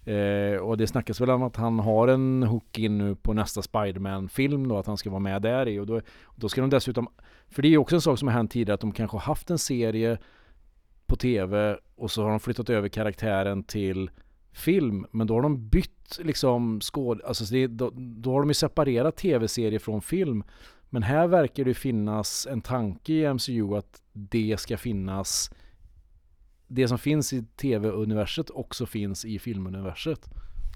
[0.10, 3.62] Eh, och det snackas väl om att han har en hook in nu på nästa
[3.62, 5.80] Spiderman-film då, att han ska vara med där i.
[5.80, 6.02] Och då,
[6.36, 7.08] då ska de dessutom,
[7.50, 9.22] för det är ju också en sak som har hänt tidigare, att de kanske har
[9.22, 10.18] haft en serie
[11.06, 14.10] på tv och så har de flyttat över karaktären till
[14.52, 18.54] film, men då har de bytt liksom skåd, alltså det, då, då har de ju
[18.54, 20.44] separerat tv-serie från film.
[20.90, 25.52] Men här verkar det finnas en tanke i MCU att det ska finnas
[26.70, 30.20] det som finns i tv-universet också finns i filmuniverset.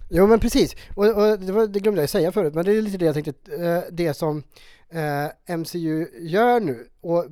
[0.10, 2.82] Jo men precis, och, och det, var, det, glömde jag säga förut, men det är
[2.82, 4.43] lite det jag tänkte, eh, det som
[4.89, 7.25] eh, MCU gör nu, och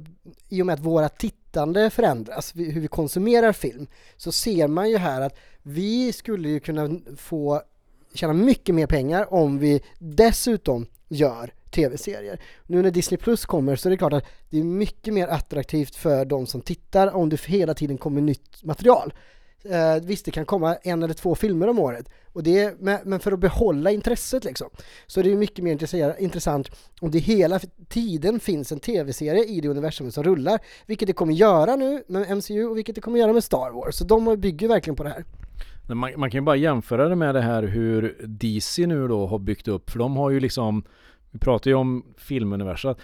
[0.49, 4.97] i och med att våra tittande förändras, hur vi konsumerar film, så ser man ju
[4.97, 7.61] här att vi skulle ju kunna få
[8.13, 12.39] tjäna mycket mer pengar om vi dessutom gör tv-serier.
[12.67, 15.95] Nu när Disney Plus kommer så är det klart att det är mycket mer attraktivt
[15.95, 19.13] för de som tittar om det hela tiden kommer nytt material.
[19.63, 23.31] Eh, visst, det kan komma en eller två filmer om året, och det, men för
[23.31, 24.69] att behålla intresset liksom,
[25.07, 29.67] så är det mycket mer intressant om det hela tiden finns en tv-serie i det
[29.67, 33.33] universum som rullar, vilket det kommer göra nu med MCU och vilket det kommer göra
[33.33, 35.25] med Star Wars, så de bygger verkligen på det här.
[35.87, 39.39] Man, man kan ju bara jämföra det med det här hur DC nu då har
[39.39, 40.83] byggt upp, för de har ju liksom
[41.31, 42.95] vi pratar ju om filmuniversum.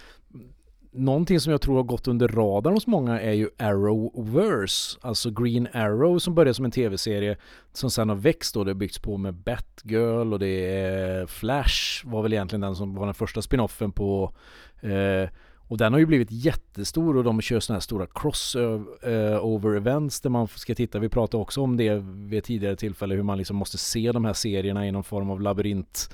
[0.92, 5.68] Någonting som jag tror har gått under radarn hos många är ju Arrowverse, alltså Green
[5.72, 7.36] Arrow som började som en tv-serie
[7.72, 12.06] som sen har växt och Det har byggts på med Batgirl och det är Flash
[12.06, 14.34] var väl egentligen den som var den första spinoffen på
[14.80, 15.28] eh,
[15.68, 20.30] och den har ju blivit jättestor och de kör sådana här stora crossover events där
[20.30, 20.98] man ska titta.
[20.98, 24.24] Vi pratade också om det vid ett tidigare tillfälle hur man liksom måste se de
[24.24, 26.10] här serierna i någon form av labyrint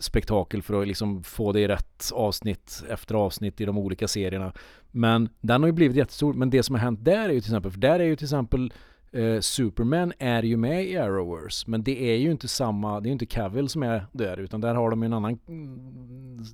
[0.00, 4.52] spektakel för att liksom få det i rätt avsnitt efter avsnitt i de olika serierna.
[4.90, 6.34] Men den har ju blivit jättestor.
[6.34, 8.24] Men det som har hänt där är ju till exempel, för där är ju till
[8.24, 8.72] exempel
[9.12, 13.10] eh, Superman är ju med i Arrowverse, men det är ju inte samma, det är
[13.10, 15.38] ju inte Cavill som är där, utan där har de ju en annan,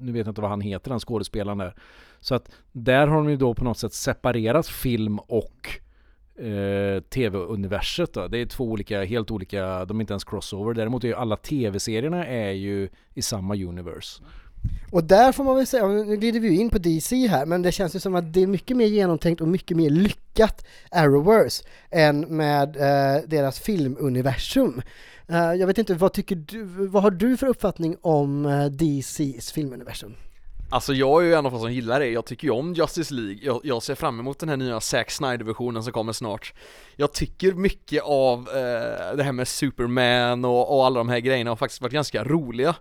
[0.00, 1.74] nu vet jag inte vad han heter, den skådespelaren där.
[2.20, 5.80] Så att där har de ju då på något sätt separerat film och
[6.38, 8.28] eh, tv-universet då.
[8.28, 10.74] Det är två olika, helt olika, de är inte ens crossover.
[10.74, 14.22] Däremot är ju alla tv-serierna är ju i samma universe.
[14.90, 17.72] Och där får man väl säga, nu glider vi in på DC här, men det
[17.72, 22.20] känns ju som att det är mycket mer genomtänkt och mycket mer lyckat Arrowverse än
[22.20, 24.82] med eh, deras filmuniversum.
[25.28, 29.52] Eh, jag vet inte, vad tycker du, vad har du för uppfattning om eh, DCs
[29.52, 30.14] filmuniversum?
[30.70, 33.14] Alltså jag är ju en av de som gillar det, jag tycker ju om Justice
[33.14, 36.54] League, jag, jag ser fram emot den här nya Zack Snyder-versionen som kommer snart.
[36.96, 41.50] Jag tycker mycket av eh, det här med Superman och, och alla de här grejerna
[41.50, 42.74] har faktiskt varit ganska roliga.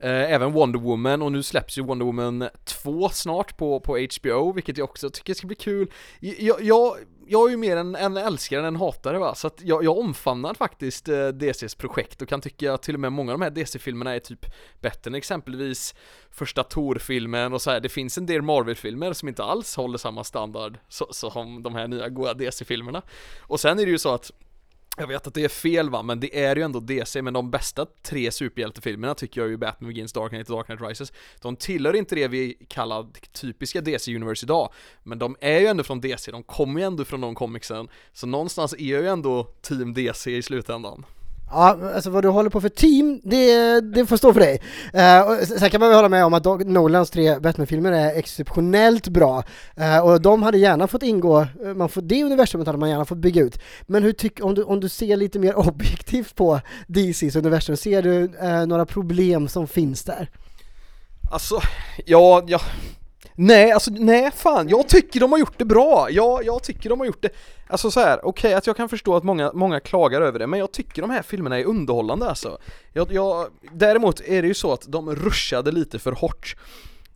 [0.00, 4.52] Eh, Även Wonder Woman och nu släpps ju Wonder Woman 2 snart på, på HBO,
[4.52, 5.92] vilket jag också tycker ska bli kul.
[6.20, 6.96] Jag, jag,
[7.28, 9.98] jag är ju mer en, en älskare än en hatare va, så att jag, jag
[9.98, 13.44] omfamnar faktiskt eh, DCs projekt och kan tycka att till och med många av de
[13.44, 14.46] här DC-filmerna är typ
[14.80, 15.94] bättre än exempelvis
[16.30, 17.80] första Tor-filmen och så här.
[17.80, 22.08] det finns en del Marvel-filmer som inte alls håller samma standard som de här nya
[22.08, 23.02] goa DC-filmerna.
[23.40, 24.30] Och sen är det ju så att
[24.98, 27.50] jag vet att det är fel va, men det är ju ändå DC, men de
[27.50, 31.12] bästa tre superhjältefilmerna tycker jag är ju Batman Begins, Dark Knight och Dark Knight Rises.
[31.40, 36.00] De tillhör inte det vi kallar typiska DC-universe idag, men de är ju ändå från
[36.00, 39.94] DC, de kommer ju ändå från de comicsen, så någonstans är jag ju ändå Team
[39.94, 41.04] DC i slutändan.
[41.50, 44.62] Ja, alltså vad du håller på för team, det, det får stå för dig.
[44.94, 49.08] Uh, sen kan man väl hålla med om att Dog- Nolans tre Batman-filmer är exceptionellt
[49.08, 49.42] bra.
[49.80, 53.04] Uh, och de hade gärna fått ingå, eh, man får, det universumet hade man gärna
[53.04, 53.60] fått bygga ut.
[53.86, 58.02] Men hur tycker, om du, om du ser lite mer objektivt på DCs universum, ser
[58.02, 60.30] du uh, några problem som finns där?
[61.30, 61.60] Alltså,
[62.06, 62.60] ja, ja
[63.40, 66.08] Nej, alltså nej fan, jag tycker de har gjort det bra!
[66.10, 67.28] Ja, jag tycker de har gjort det.
[67.68, 70.46] Alltså så här, okej okay, att jag kan förstå att många, många klagar över det,
[70.46, 72.58] men jag tycker de här filmerna är underhållande alltså.
[72.92, 76.56] Jag, jag, Däremot är det ju så att de ruschade lite för hårt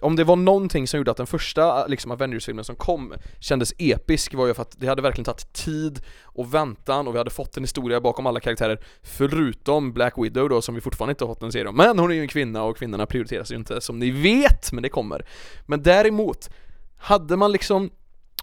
[0.02, 4.34] om det var någonting som gjorde att den första liksom Avengers-filmen som kom kändes episk
[4.34, 7.56] var ju för att det hade verkligen tagit tid och väntan och vi hade fått
[7.56, 11.42] en historia bakom alla karaktärer förutom Black Widow då som vi fortfarande inte har fått
[11.42, 11.76] en serie om.
[11.76, 14.82] Men hon är ju en kvinna och kvinnorna prioriteras ju inte som ni vet, men
[14.82, 15.26] det kommer.
[15.66, 16.50] Men däremot,
[16.96, 17.90] hade man liksom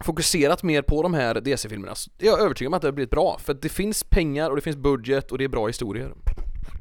[0.02, 3.12] fokuserat mer på de här DC-filmerna så är jag övertygad om att det hade blivit
[3.12, 3.38] bra.
[3.44, 6.14] För att det finns pengar och det finns budget och det är bra historier.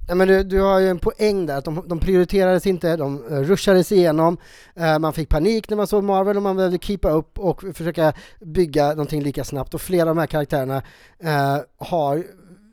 [0.09, 3.25] Ja, men du, du har ju en poäng där, att de, de prioriterades inte, de
[3.31, 4.37] eh, uh, rushades igenom,
[4.81, 8.13] uh, man fick panik när man såg Marvel och man behövde keepa upp och försöka
[8.41, 9.75] bygga någonting lika snabbt.
[9.75, 10.83] Och flera av de här karaktärerna
[11.25, 12.25] uh, har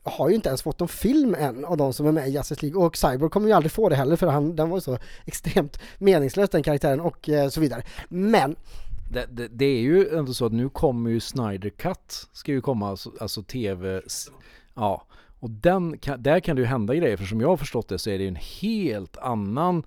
[0.08, 2.62] har ju inte ens fått någon film än av de som är med i Justice
[2.66, 2.86] League.
[2.86, 5.80] Och Cyborg kommer ju aldrig få det heller för han, den var ju så extremt
[5.98, 7.84] meningslös den karaktären och så vidare.
[8.10, 8.56] Men
[9.12, 12.62] det, det, det, är ju ändå så att nu kommer ju Snyder Cut, ska ju
[12.62, 14.02] komma, alltså, alltså tv,
[14.76, 15.06] ja,
[15.46, 18.10] och den, där kan det ju hända grejer, för som jag har förstått det så
[18.10, 19.84] är det en helt annan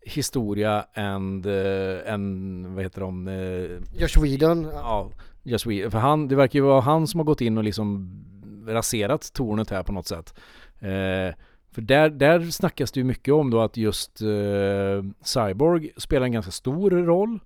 [0.00, 3.28] historia än, äh, än vad heter de?
[3.28, 4.68] Äh, Josh Whedon.
[4.74, 5.10] Ja,
[5.42, 5.90] Josh Whedon.
[5.90, 8.10] För han, det verkar ju vara han som har gått in och liksom
[8.66, 10.34] raserat tornet här på något sätt.
[10.78, 11.34] Eh,
[11.72, 16.32] för där, där snackas det ju mycket om då att just eh, Cyborg spelar en
[16.32, 17.38] ganska stor roll.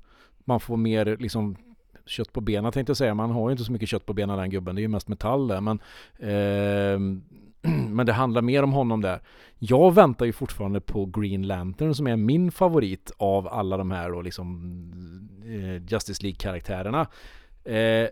[0.44, 1.56] Man får mer liksom
[2.06, 3.14] kött på benen tänkte jag säga.
[3.14, 4.74] Man har ju inte så mycket kött på benen den gubben.
[4.74, 5.60] Det är ju mest metall där.
[5.60, 5.80] Men
[6.18, 7.22] eh,
[7.90, 9.20] men det handlar mer om honom där.
[9.58, 14.12] Jag väntar ju fortfarande på Green Lantern som är min favorit av alla de här
[14.12, 14.72] och liksom
[15.44, 17.06] eh, Justice League-karaktärerna.
[17.64, 18.08] Eh,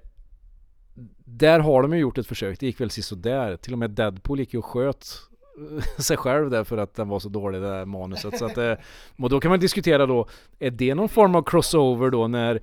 [1.24, 3.56] där har de ju gjort ett försök, det gick väl sådär.
[3.56, 5.29] Till och med Deadpool gick ju och sköt
[5.98, 8.38] sig själv där för att den var så dålig det där manuset.
[8.38, 8.74] Så att, eh,
[9.18, 12.60] och då kan man diskutera då, är det någon form av crossover då när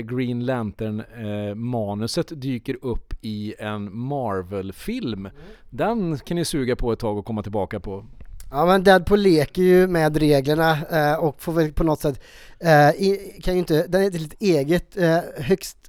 [0.00, 1.02] Green Lantern
[1.56, 5.28] manuset dyker upp i en Marvel-film.
[5.70, 8.04] Den kan ni suga på ett tag och komma tillbaka på.
[8.54, 12.20] Ja men Deadpool leker ju med reglerna eh, och får väl på något sätt,
[12.58, 12.90] eh,
[13.42, 15.83] kan ju inte, den är ett eget eh, högst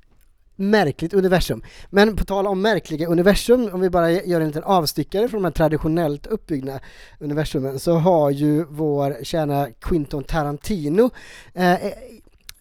[0.56, 1.64] märkligt universum.
[1.90, 5.46] Men på tal om märkliga universum, om vi bara gör en liten avstickare från de
[5.46, 6.80] här traditionellt uppbyggda
[7.20, 11.10] universumen, så har ju vår kära Quinton Tarantino
[11.54, 11.94] eh, eh,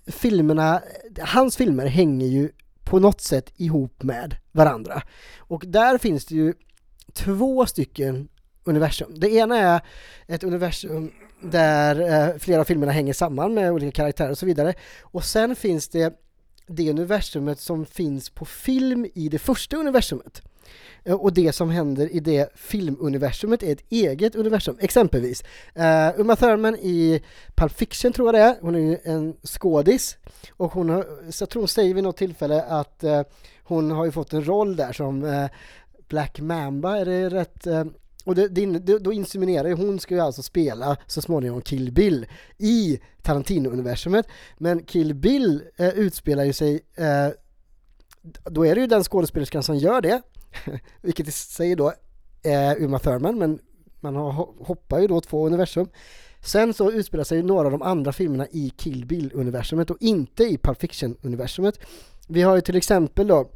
[0.06, 0.82] filmerna,
[1.18, 2.50] hans filmer hänger ju
[2.84, 5.02] på något sätt ihop med varandra.
[5.38, 6.54] Och där finns det ju
[7.12, 8.28] två stycken
[8.64, 9.12] universum.
[9.16, 9.80] Det ena är
[10.26, 14.74] ett universum där eh, flera av filmerna hänger samman med olika karaktärer och så vidare.
[15.02, 16.23] Och sen finns det
[16.66, 20.42] det universumet som finns på film i det första universumet.
[21.04, 24.76] Eh, och det som händer i det filmuniversumet är ett eget universum.
[24.80, 25.42] Exempelvis
[25.78, 27.22] uh, Uma Thurman i
[27.54, 30.16] Pulp Fiction tror jag det är, hon är ju en skådis
[30.50, 33.20] och hon har, så jag tror hon säger vid något tillfälle att uh,
[33.62, 35.46] hon har ju fått en roll där som uh,
[36.08, 37.66] Black Mamba, är det rätt?
[38.24, 42.26] Och det, det, då inseminerar ju, hon ska ju alltså spela så småningom Kill Bill
[42.58, 44.26] i Tarantino-universumet.
[44.58, 47.28] Men Kill Bill eh, utspelar ju sig eh,
[48.44, 50.22] då är det ju den skådespelerskan som gör det
[51.00, 51.92] vilket i sig då
[52.42, 53.58] är Uma Thurman, men
[54.00, 54.16] man
[54.60, 55.88] hoppar ju då två universum.
[56.40, 60.58] Sen så utspelar sig några av de andra filmerna i Kill Bill-universumet och inte i
[60.58, 61.80] Pulp Fiction-universumet.
[62.28, 63.50] Vi har ju till exempel då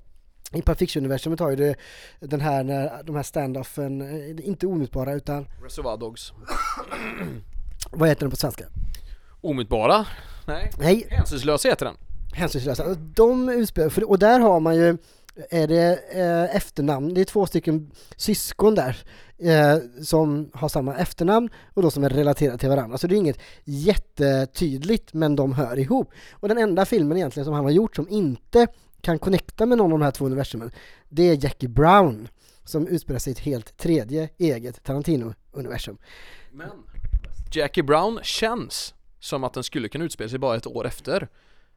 [0.52, 1.76] i Pulp Fiction-universumet har ju det,
[2.20, 5.46] den här, när de här standoffen, eh, inte omutbara utan...
[5.62, 6.32] Reservoir Dogs.
[7.90, 8.64] Vad heter den på svenska?
[9.40, 10.06] Omutbara?
[10.46, 10.70] Nej.
[10.78, 11.06] Nej.
[11.10, 11.96] Hänsynslösa heter den.
[12.32, 12.94] Hänsynslösa.
[12.94, 14.96] De utspelar, och där har man ju
[15.50, 18.96] är det eh, efternamn, det är två stycken syskon där
[19.38, 22.98] eh, som har samma efternamn och då som är relaterade till varandra.
[22.98, 26.10] Så det är inget jättetydligt men de hör ihop.
[26.32, 28.66] Och den enda filmen egentligen som han har gjort som inte
[29.08, 30.70] kan connecta med någon av de här två universumen,
[31.08, 32.28] det är Jackie Brown
[32.64, 35.98] som utspelar sig i ett helt tredje eget Tarantino-universum.
[36.50, 36.70] Men
[37.52, 41.28] Jackie Brown känns som att den skulle kunna utspela sig bara ett år efter.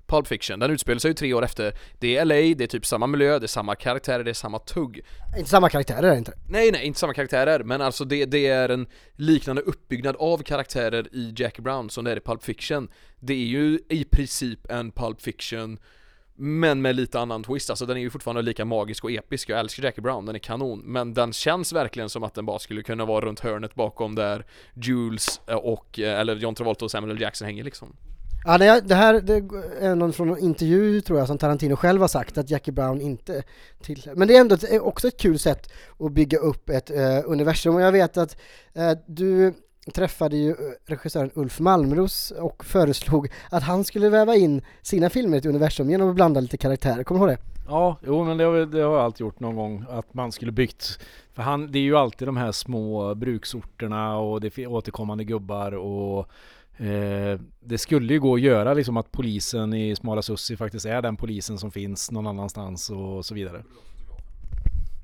[0.06, 2.86] Pulp Fiction, den utspelar sig ju tre år efter Det är LA, det är typ
[2.86, 5.02] samma miljö, det är samma karaktärer, det är samma tugg
[5.38, 6.34] Inte samma karaktärer inte?
[6.50, 11.08] Nej nej, inte samma karaktärer, men alltså det, det är en liknande uppbyggnad av karaktärer
[11.12, 14.92] i Jackie Brown som det är i Pulp Fiction Det är ju i princip en
[14.92, 15.80] Pulp Fiction
[16.44, 19.60] men med lite annan twist, alltså den är ju fortfarande lika magisk och episk, jag
[19.60, 20.80] älskar Jackie Brown, den är kanon.
[20.80, 24.46] Men den känns verkligen som att den bara skulle kunna vara runt hörnet bakom där
[24.74, 27.22] Jules eh, och, eh, eller John Travolta och Samuel L.
[27.22, 27.96] Jackson hänger liksom.
[28.46, 29.34] Ja, det, här det
[29.80, 33.02] är någon från en intervju tror jag som Tarantino själv har sagt att Jackie Brown
[33.02, 33.44] inte
[33.82, 37.76] till Men det är ändå också ett kul sätt att bygga upp ett eh, universum.
[37.76, 38.38] Och jag vet att
[38.74, 39.54] eh, du
[39.94, 40.56] träffade ju eh,
[40.86, 45.90] regissören Ulf Malmros och föreslog att han skulle väva in sina filmer i ett universum
[45.90, 47.52] genom att blanda lite karaktärer, kommer du ihåg det?
[47.68, 50.52] Ja, jo men det har, det har jag alltid gjort någon gång att man skulle
[50.52, 51.00] byggt
[51.34, 55.72] För han, det är ju alltid de här små bruksorterna och det är återkommande gubbar
[55.72, 56.20] och
[56.78, 61.02] eh, Det skulle ju gå att göra liksom att polisen i Smala Sussi faktiskt är
[61.02, 63.64] den polisen som finns någon annanstans och så vidare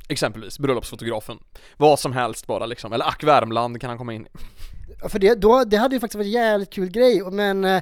[0.08, 1.38] Exempelvis bröllopsfotografen
[1.78, 4.30] Vad som helst bara liksom, eller Ack Värmland kan han komma in i
[5.02, 7.82] Ja, för det, då, det hade ju faktiskt varit en jävligt kul grej, men eh,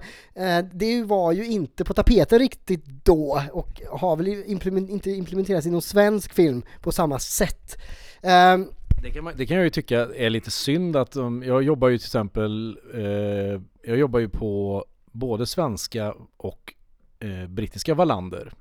[0.73, 5.71] det var ju inte på tapeten riktigt då och har väl implement, inte implementerats i
[5.71, 7.78] någon svensk film på samma sätt.
[8.21, 8.57] Eh,
[9.03, 11.89] det kan, man, det kan jag ju tycka är lite synd att um, jag jobbar
[11.89, 16.73] ju till exempel, eh, jag jobbar ju på både svenska och
[17.19, 18.53] eh, brittiska Wallander.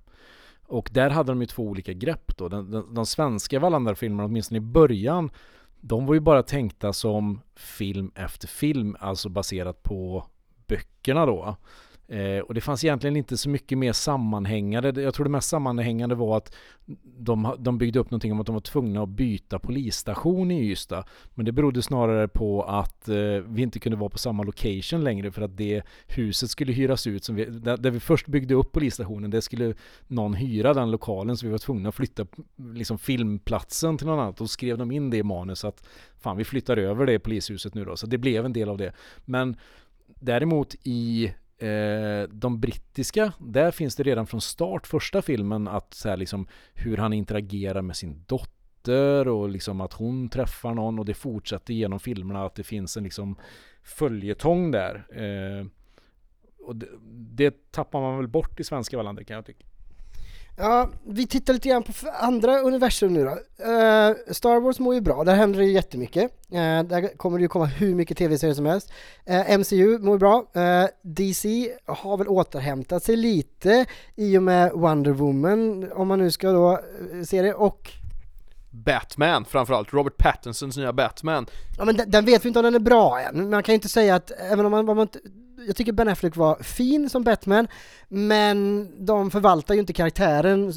[0.66, 2.48] Och där hade de ju två olika grepp då.
[2.48, 5.30] Den, den, de svenska Wallander-filmerna, åtminstone i början,
[5.80, 10.26] de var ju bara tänkta som film efter film, alltså baserat på
[10.66, 11.56] böckerna då.
[12.08, 15.02] Eh, och det fanns egentligen inte så mycket mer sammanhängande.
[15.02, 16.54] Jag tror det mest sammanhängande var att
[17.18, 21.04] de, de byggde upp någonting om att de var tvungna att byta polisstation i Ystad.
[21.34, 25.30] Men det berodde snarare på att eh, vi inte kunde vara på samma location längre
[25.30, 27.24] för att det huset skulle hyras ut.
[27.24, 29.74] Som vi, där, där vi först byggde upp polisstationen, det skulle
[30.06, 32.26] någon hyra den lokalen så vi var tvungna att flytta
[32.56, 34.40] liksom, filmplatsen till något annat.
[34.40, 35.84] Och skrev de in det i manus att
[36.20, 37.96] fan vi flyttar över det polishuset nu då.
[37.96, 38.92] Så det blev en del av det.
[39.24, 39.56] Men
[40.20, 46.08] däremot i Eh, de brittiska, där finns det redan från start, första filmen, att så
[46.08, 51.04] här, liksom, hur han interagerar med sin dotter och liksom att hon träffar någon och
[51.04, 53.36] det fortsätter genom filmerna att det finns en liksom
[53.82, 55.06] följetong där.
[55.12, 55.66] Eh,
[56.66, 59.66] och det, det, tappar man väl bort i svenska Wallander kan jag tycka.
[60.56, 63.30] Ja, vi tittar lite grann på andra universum nu då.
[63.30, 66.24] Uh, Star Wars mår ju bra, där händer det ju jättemycket.
[66.24, 68.92] Uh, där kommer det ju komma hur mycket tv-serier som helst.
[69.30, 70.44] Uh, eh, MCU mår bra.
[71.02, 76.52] DC har väl återhämtat sig lite i och med Wonder Woman, om man nu ska
[76.52, 76.80] då
[77.26, 77.90] se det, och
[78.70, 81.46] Batman framförallt, Robert Pattinsons nya Batman.
[81.78, 83.74] Ja men den, den vet vi inte om den är bra än, man kan ju
[83.74, 85.08] inte säga att, även om man, om man
[85.66, 87.68] jag tycker Ben Affleck var fin som Batman,
[88.08, 90.72] men de förvaltar ju inte karaktären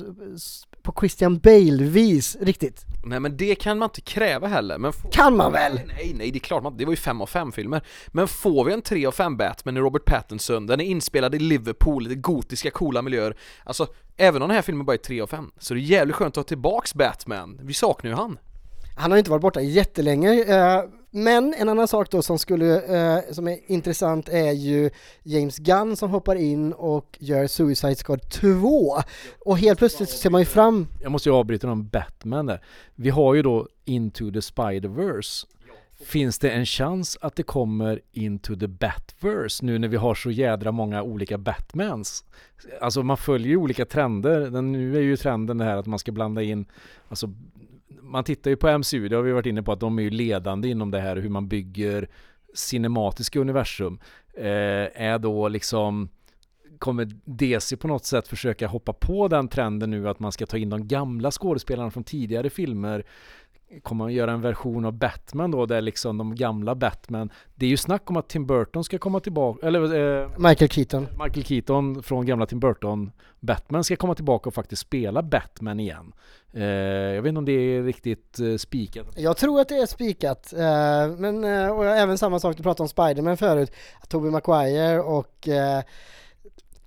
[0.81, 2.85] på Christian Bale-vis riktigt.
[3.05, 5.73] Nej men det kan man inte kräva heller, men Kan man väl?
[5.73, 8.63] Nej, nej, det är klart man det var ju fem av fem filmer Men får
[8.63, 12.15] vi en tre av fem Batman i Robert Pattinson, den är inspelad i Liverpool, i
[12.15, 15.73] gotiska coola miljöer Alltså, även om den här filmen bara är tre av fem, så
[15.73, 18.39] är det jävligt skönt att ha tillbaks Batman, vi saknar ju han
[18.97, 22.81] Han har ju inte varit borta jättelänge, eh, men en annan sak då som skulle,
[22.81, 24.89] eh, som är intressant är ju
[25.23, 28.95] James Gunn som hoppar in och gör Suicide Squad 2.
[29.39, 30.87] Och helt plötsligt så ser man ju fram...
[31.01, 32.61] Jag måste ju avbryta om Batman där.
[32.95, 35.45] Vi har ju då Into the Spider-Verse.
[36.05, 40.31] Finns det en chans att det kommer Into the Batverse nu när vi har så
[40.31, 42.25] jädra många olika Batmans?
[42.81, 44.39] Alltså man följer ju olika trender.
[44.39, 46.65] Den, nu är ju trenden det här att man ska blanda in
[47.09, 47.33] alltså
[48.07, 50.09] man tittar ju på MCU, det har vi varit inne på att de är ju
[50.09, 52.09] ledande inom det här hur man bygger
[52.53, 53.99] cinematiska universum.
[54.33, 54.45] Eh,
[55.01, 56.09] är då liksom
[56.79, 60.57] kommer DC på något sätt försöka hoppa på den trenden nu att man ska ta
[60.57, 63.05] in de gamla skådespelarna från tidigare filmer
[63.83, 67.69] kommer man göra en version av Batman då där liksom de gamla Batman Det är
[67.69, 69.81] ju snack om att Tim Burton ska komma tillbaka eller
[70.21, 74.81] eh, Michael Keaton Michael Keaton från gamla Tim Burton Batman ska komma tillbaka och faktiskt
[74.81, 76.13] spela Batman igen
[76.53, 79.85] eh, Jag vet inte om det är riktigt eh, spikat Jag tror att det är
[79.85, 83.71] spikat eh, men eh, och även samma sak du pratade om Spiderman förut
[84.07, 85.83] Tobey Maguire och eh,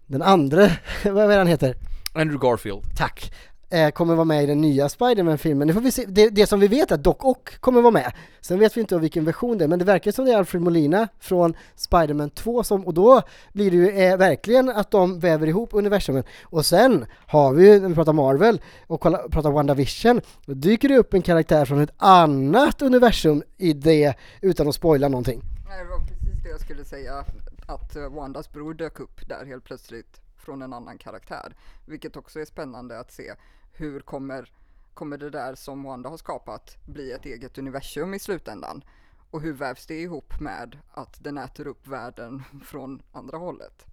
[0.07, 0.69] den andra,
[1.05, 1.75] vad är han heter?
[2.15, 3.33] Andrew Garfield Tack!
[3.71, 5.69] Eh, kommer vara med i den nya Spiderman-filmen.
[5.69, 6.05] Det, får vi se.
[6.09, 8.13] Det, det, som vi vet är att Doc Ock kommer vara med.
[8.41, 10.63] Sen vet vi inte vilken version det är, men det verkar som det är Alfred
[10.63, 15.47] Molina från Spiderman 2 som, och då blir det ju eh, verkligen att de väver
[15.47, 16.25] ihop universumen.
[16.45, 20.89] Och sen har vi ju, när vi pratar Marvel och kolla, pratar WandaVision, då dyker
[20.89, 25.41] det upp en karaktär från ett annat universum i det, utan att spoila någonting.
[25.41, 27.25] Det var precis det jag skulle säga,
[27.67, 31.57] att eh, Wandas bror dök upp där helt plötsligt från en annan karaktär.
[31.87, 33.35] Vilket också är spännande att se
[33.73, 34.53] hur kommer,
[34.95, 38.85] kommer det där som Wanda har skapat bli ett eget universum i slutändan?
[39.31, 43.85] Och hur vävs det ihop med att den äter upp världen från andra hållet?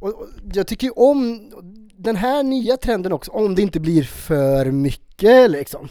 [0.00, 1.50] Och, och jag tycker ju om
[1.94, 5.88] den här nya trenden också, om det inte blir för mycket liksom.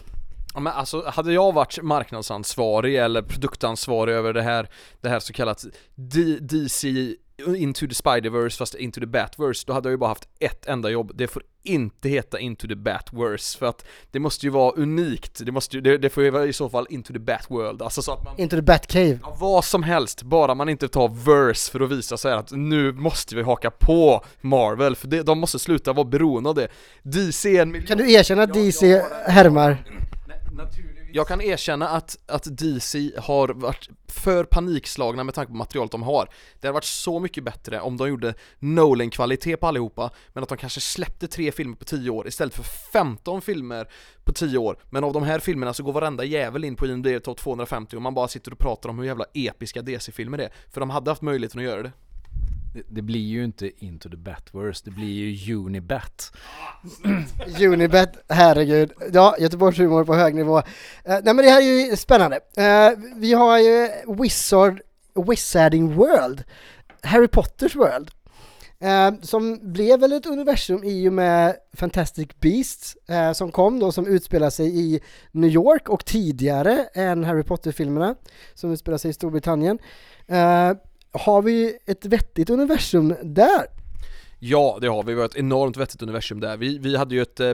[0.53, 4.70] Ja, men alltså, hade jag varit marknadsansvarig eller produktansvarig över det här,
[5.01, 7.16] det här så kallat D- DC
[7.55, 10.89] Into the Spider-Verse fast Into the Batverse, då hade jag ju bara haft ett enda
[10.89, 11.11] jobb.
[11.15, 15.45] Det får inte heta Into the Batverse för att det måste ju vara unikt.
[15.45, 18.01] Det måste ju, det, det får ju vara i så fall Into the Batworld, alltså
[18.01, 19.19] så att man Into the Batcave.
[19.21, 22.91] Ja, vad som helst, bara man inte tar verse för att visa sig att nu
[22.91, 26.67] måste vi haka på Marvel, för det, de måste sluta vara beroende av det.
[27.03, 27.87] DC är en miljon...
[27.87, 29.77] Kan du erkänna att DC härmar?
[31.14, 36.03] Jag kan erkänna att, att DC har varit för panikslagna med tanke på materialet de
[36.03, 36.30] har.
[36.60, 40.57] Det hade varit så mycket bättre om de gjorde Nolan-kvalitet på allihopa, men att de
[40.57, 43.88] kanske släppte tre filmer på 10 år istället för 15 filmer
[44.24, 44.80] på 10 år.
[44.89, 48.01] Men av de här filmerna så går varenda jävel in på IMDb topp 250 och
[48.01, 50.53] man bara sitter och pratar om hur jävla episka DC-filmer det är.
[50.72, 51.91] För de hade haft möjligheten att göra det.
[52.74, 56.32] Det, det blir ju inte Into the Batverse, det blir ju unibet
[57.61, 58.91] Unibet, herregud.
[59.13, 60.57] Ja, Göteborgs humor på hög nivå.
[60.57, 60.63] Uh,
[61.05, 62.36] nej men det här är ju spännande.
[62.36, 64.82] Uh, vi har ju Wizard,
[65.28, 66.43] Wizarding World,
[67.01, 68.11] Harry Potters World.
[68.82, 73.91] Eh, som blev väl ett universum i och med Fantastic Beasts eh, som kom då
[73.91, 74.99] som utspelar sig i
[75.32, 78.15] New York och tidigare än Harry Potter-filmerna
[78.53, 79.80] som utspelar sig i Storbritannien.
[80.28, 80.72] Eh,
[81.12, 83.66] har vi ett vettigt universum där?
[84.39, 85.14] Ja, det har vi.
[85.14, 86.57] Vi har ett enormt vettigt universum där.
[86.57, 87.51] Vi, vi hade ju ett, eh,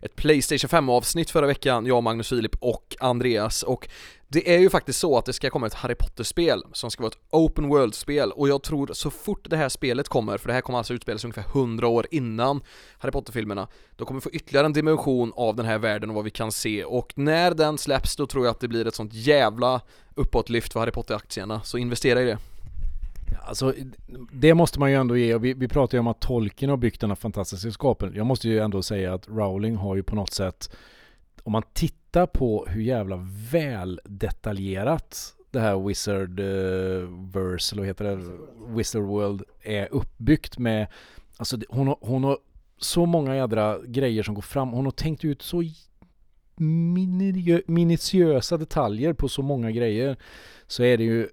[0.00, 3.88] ett Playstation 5-avsnitt förra veckan, jag, Magnus Filip och Andreas, och
[4.28, 7.10] det är ju faktiskt så att det ska komma ett Harry Potter-spel som ska vara
[7.10, 10.60] ett Open World-spel och jag tror så fort det här spelet kommer, för det här
[10.60, 12.60] kommer alltså utspelas ungefär 100 år innan
[12.98, 16.24] Harry Potter-filmerna, då kommer vi få ytterligare en dimension av den här världen och vad
[16.24, 19.14] vi kan se och när den släpps då tror jag att det blir ett sånt
[19.14, 19.80] jävla
[20.14, 22.38] uppåtlyft för Harry Potter-aktierna, så investera i det.
[23.48, 23.74] Alltså,
[24.32, 25.34] det måste man ju ändå ge.
[25.34, 28.12] Och vi, vi pratar ju om att Tolkien har byggt den här fantastiska skapen.
[28.14, 30.70] Jag måste ju ändå säga att Rowling har ju på något sätt,
[31.42, 36.46] om man tittar på hur jävla väl detaljerat det här Wizard uh,
[37.32, 38.38] Verse, eller vad heter det?
[38.76, 40.86] Wizard World är uppbyggt med,
[41.36, 42.38] alltså hon har, hon har
[42.78, 44.70] så många jädra grejer som går fram.
[44.70, 45.62] Hon har tänkt ut så
[47.66, 50.16] minutiösa detaljer på så många grejer.
[50.66, 51.28] Så är det ju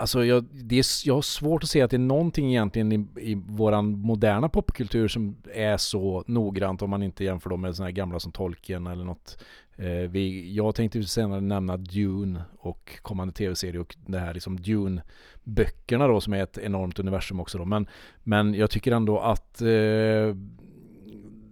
[0.00, 3.06] Alltså jag, det är, jag har svårt att se att det är någonting egentligen i,
[3.16, 7.88] i våran moderna popkultur som är så noggrant om man inte jämför dem med sådana
[7.88, 9.44] här gamla som Tolkien eller något.
[9.76, 16.06] Eh, vi, jag tänkte senare nämna Dune och kommande tv-serie och det här liksom Dune-böckerna
[16.06, 17.64] då som är ett enormt universum också då.
[17.64, 17.86] Men,
[18.22, 20.36] men jag tycker ändå att eh,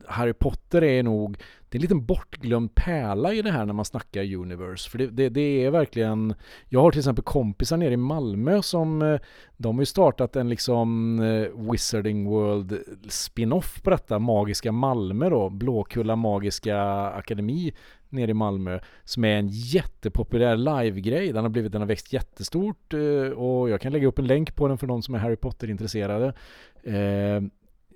[0.07, 1.39] Harry Potter är nog
[1.69, 4.91] det är en liten bortglömd pärla i det här när man snackar Universe.
[4.91, 6.35] För det, det, det är verkligen
[6.69, 9.21] Jag har till exempel kompisar nere i Malmö som eh,
[9.57, 15.51] De har ju startat en liksom eh, Wizarding World spin-off på detta Magiska Malmö då
[15.51, 17.73] Blåkulla Magiska Akademi
[18.09, 21.33] nere i Malmö som är en jättepopulär live-grej.
[21.33, 24.55] Den har blivit, den har växt jättestort eh, och jag kan lägga upp en länk
[24.55, 26.35] på den för de som är Harry Potter-intresserade.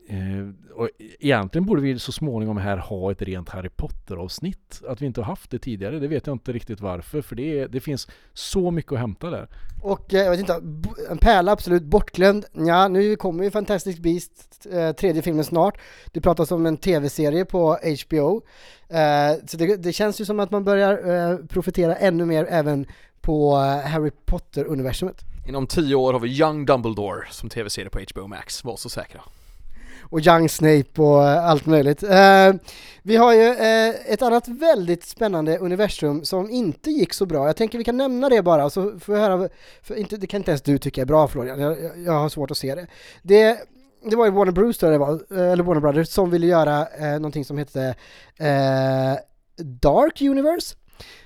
[0.08, 0.88] Eh, och
[1.20, 4.82] egentligen borde vi så småningom här ha ett rent Harry Potter-avsnitt.
[4.88, 7.22] Att vi inte har haft det tidigare, det vet jag inte riktigt varför.
[7.22, 9.48] För det, är, det finns så mycket att hämta där.
[9.82, 10.62] Och eh, jag vet inte,
[11.10, 12.44] en pärla absolut bortglömd.
[12.52, 15.78] Ja, nu kommer ju Fantastic Beast, eh, tredje filmen snart.
[16.12, 18.42] Det pratas om en tv-serie på HBO.
[18.88, 22.86] Eh, så det, det känns ju som att man börjar eh, profitera ännu mer även
[23.20, 25.16] på eh, Harry Potter-universumet.
[25.48, 29.20] Inom 10 år har vi Young Dumbledore som tv-serie på HBO Max, var så säkra
[30.12, 32.02] och Young Snape och eh, allt möjligt.
[32.02, 32.52] Eh,
[33.02, 37.46] vi har ju eh, ett annat väldigt spännande universum som inte gick så bra.
[37.46, 39.48] Jag tänker vi kan nämna det bara, så får jag höra,
[39.82, 42.50] för inte, det kan inte ens du tycka är bra Florian, jag, jag, har svårt
[42.50, 42.86] att se det.
[43.22, 43.58] Det,
[44.10, 47.12] det var ju Warner Bros det var, eh, eller Warner Brothers, som ville göra eh,
[47.12, 47.94] någonting som hette
[48.38, 49.16] eh,
[49.64, 50.76] Dark Universe.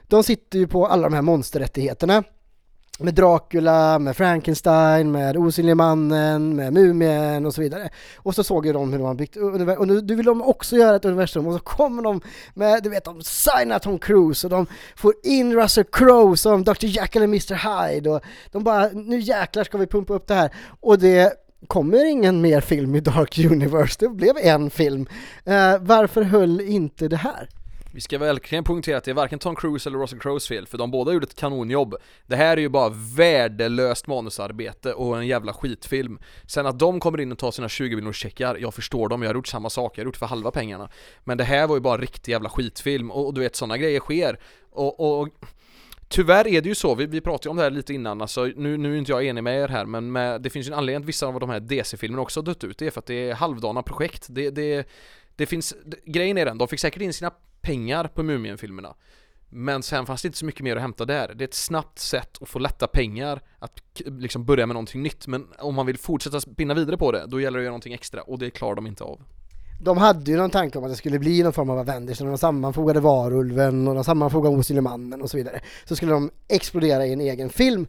[0.02, 2.24] De sitter ju på alla de här monsterrättigheterna
[2.98, 7.88] med Dracula, med Frankenstein, med Osynlige mannen, med Mumien och så vidare.
[8.16, 10.42] Och så såg ju de hur de har byggt universum, och nu, nu vill de
[10.42, 12.20] också göra ett universum och så kommer de
[12.54, 14.66] med, du vet, de signar Tom Cruise och de
[14.96, 16.84] får in Russell Crowe som Dr.
[16.86, 17.54] Jekyll och Mr.
[17.54, 18.20] Hyde och
[18.50, 20.50] de bara, nu jäklar ska vi pumpa upp det här.
[20.80, 21.32] Och det
[21.66, 25.06] kommer ingen mer film i Dark Universe, det blev en film.
[25.48, 27.48] Uh, varför höll inte det här?
[27.96, 30.78] Vi ska verkligen poängtera att det är varken Tom Cruise eller Russell Crowes fel, för
[30.78, 31.94] de båda gjorde ett kanonjobb.
[32.26, 36.18] Det här är ju bara värdelöst manusarbete och en jävla skitfilm.
[36.46, 39.28] Sen att de kommer in och tar sina 20 miljoner checkar, jag förstår dem, jag
[39.28, 40.88] har gjort samma sak, jag har gjort för halva pengarna.
[41.24, 44.00] Men det här var ju bara riktig jävla skitfilm, och, och du vet sådana grejer
[44.00, 44.38] sker.
[44.70, 45.28] Och, och
[46.08, 48.44] Tyvärr är det ju så, vi, vi pratade ju om det här lite innan, alltså,
[48.56, 50.78] nu, nu är inte jag enig med er här men med, det finns ju en
[50.78, 53.06] anledning att vissa av de här DC-filmerna också har dött ut, det är för att
[53.06, 54.26] det är halvdana projekt.
[54.28, 54.88] Det, det,
[55.36, 57.30] det finns, det, grejen är den, de fick säkert in sina
[57.66, 58.94] pengar på Mumien-filmerna.
[59.48, 61.34] Men sen fanns det inte så mycket mer att hämta där.
[61.34, 65.26] Det är ett snabbt sätt att få lätta pengar, att liksom börja med någonting nytt.
[65.26, 67.92] Men om man vill fortsätta spinna vidare på det, då gäller det att göra någonting
[67.92, 69.20] extra och det klarar de inte av.
[69.80, 72.28] De hade ju någon tanke om att det skulle bli någon form av Avengers, när
[72.28, 75.60] de sammanfogade Varulven och de sammanfogade osynlig mannen och så vidare.
[75.84, 77.86] Så skulle de explodera i en egen film.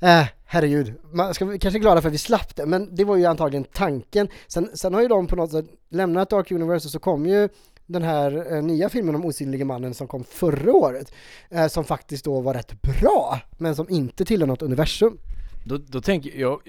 [0.00, 3.24] Eh, herregud, man ska kanske glada för att vi slapp det, men det var ju
[3.24, 4.28] antagligen tanken.
[4.46, 7.48] Sen, sen har ju de på något sätt lämnat Dark Universe och så kom ju
[7.92, 11.12] den här eh, nya filmen om Osynlige mannen som kom förra året,
[11.50, 15.18] eh, som faktiskt då var rätt bra, men som inte tillhör något universum.
[15.64, 16.60] Då, då tänker jag,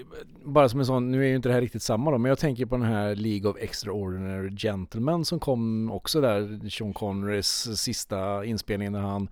[0.43, 2.39] bara som en sån, nu är ju inte det här riktigt samma då, men jag
[2.39, 8.45] tänker på den här League of Extraordinary Gentlemen som kom också där, Sean Connerys sista
[8.45, 9.27] inspelning när han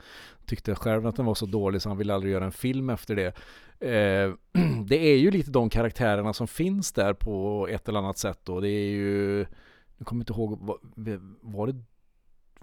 [0.46, 3.16] tyckte själv att den var så dålig så han ville aldrig göra en film efter
[3.16, 3.34] det.
[3.82, 4.34] Eh,
[4.86, 8.60] det är ju lite de karaktärerna som finns där på ett eller annat sätt då.
[8.60, 9.46] Det är ju,
[10.02, 10.78] jag kommer inte ihåg, var,
[11.42, 11.76] var det,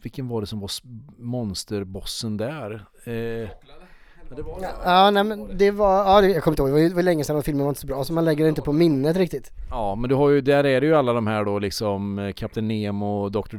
[0.03, 0.70] vilken var det som var
[1.18, 2.72] monsterbossen där?
[3.05, 3.49] Eh,
[4.28, 7.03] men det var, Ja, nej men det var, ja jag kommer inte ihåg, det var,
[7.03, 9.16] länge sedan och filmen var inte så bra, så man lägger det inte på minnet
[9.16, 9.51] riktigt.
[9.70, 12.32] Ja, men du har ju, där är det ju alla de här då liksom eh,
[12.32, 13.57] Kapten Nemo, Dr.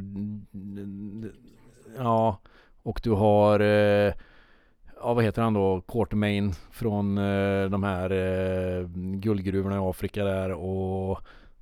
[1.98, 2.38] Ja,
[2.82, 4.12] och du har eh,
[5.02, 5.80] Ja vad heter han då?
[5.80, 11.20] Quartermain från eh, de här eh, guldgruvorna i Afrika där och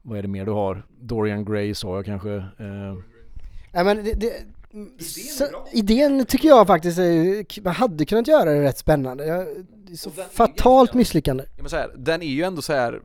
[0.08, 0.86] Vad är det mer du har?
[1.00, 2.94] Dorian Gray sa jag kanske eh,
[3.72, 4.32] Ja men det, det,
[5.04, 9.26] så, idén tycker jag faktiskt är, man hade kunnat göra det rätt spännande.
[9.26, 9.46] Jag,
[9.86, 11.44] det är så fatalt misslyckande.
[11.56, 13.00] Ja, men så här, den är ju ändå så här.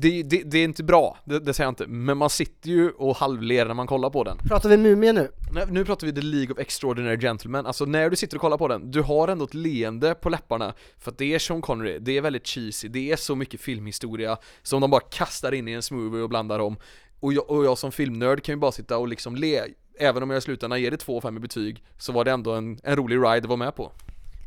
[0.00, 2.90] Det, det, det är inte bra, det, det säger jag inte, men man sitter ju
[2.90, 4.38] och halvler när man kollar på den.
[4.38, 5.30] Pratar vi Mumien nu?
[5.52, 8.58] Nej, Nu pratar vi The League of Extraordinary Gentlemen, alltså när du sitter och kollar
[8.58, 10.74] på den, du har ändå ett leende på läpparna.
[10.98, 14.36] För att det är Sean Connery, det är väldigt cheesy, det är så mycket filmhistoria
[14.62, 16.76] Som de bara kastar in i en smoothie och blandar om.
[17.20, 19.60] Och jag, och jag som filmnörd kan ju bara sitta och liksom le.
[19.98, 22.80] Även om jag i slutändan ger det 2-5 i betyg Så var det ändå en,
[22.82, 23.92] en rolig ride att vara med på.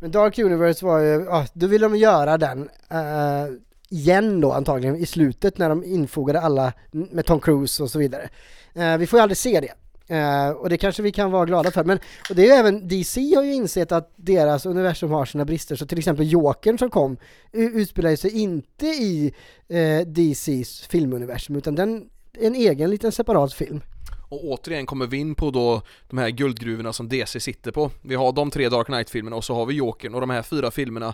[0.01, 3.55] Men Dark Universe var ju, ja, då ville de göra den eh,
[3.89, 8.29] igen då antagligen i slutet när de infogade alla med Tom Cruise och så vidare.
[8.73, 9.73] Eh, vi får ju aldrig se det.
[10.07, 11.83] Eh, och det kanske vi kan vara glada för.
[11.83, 15.45] Men och det är ju även, DC har ju insett att deras universum har sina
[15.45, 15.75] brister.
[15.75, 17.17] Så till exempel Jokern som kom
[17.51, 19.33] utspelar ju sig inte i
[19.67, 22.09] eh, DCs filmuniversum utan den
[22.39, 23.81] är en egen liten separat film.
[24.29, 27.91] Och återigen kommer vi in på då de här guldgruvorna som DC sitter på.
[28.01, 30.71] Vi har de tre Dark Knight-filmerna och så har vi Jokern och de här fyra
[30.71, 31.13] filmerna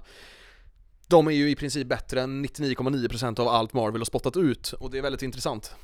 [1.10, 4.92] de är ju i princip bättre än 99,9% av allt Marvel har spottat ut och
[4.92, 5.76] det är väldigt intressant.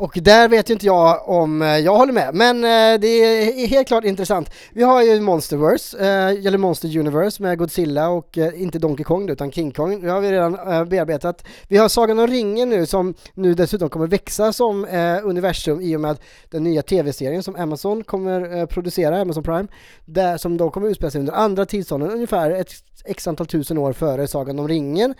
[0.00, 3.66] Och där vet ju inte jag om eh, jag håller med, men eh, det är
[3.66, 4.50] helt klart intressant.
[4.72, 9.28] Vi har ju Monsterverse, eh, eller Monster Universe med Godzilla och eh, inte Donkey Kong
[9.28, 10.02] utan King Kong.
[10.02, 11.44] Det har vi redan eh, bearbetat.
[11.68, 15.96] Vi har Sagan om ringen nu som nu dessutom kommer växa som eh, universum i
[15.96, 16.16] och med
[16.50, 19.66] den nya tv-serien som Amazon kommer eh, producera, Amazon Prime,
[20.04, 22.72] där, som då kommer utspela sig under andra tidsåldern, ungefär ett
[23.04, 25.14] x antal tusen år före Sagan om ringen,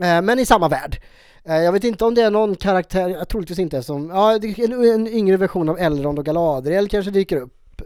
[0.00, 1.00] eh, men i samma värld.
[1.44, 4.84] Eh, Jag vet inte om det är någon karaktär, jag troligtvis inte, som, ja, en,
[4.84, 7.82] en yngre version av Elrond och Galadriel kanske dyker upp.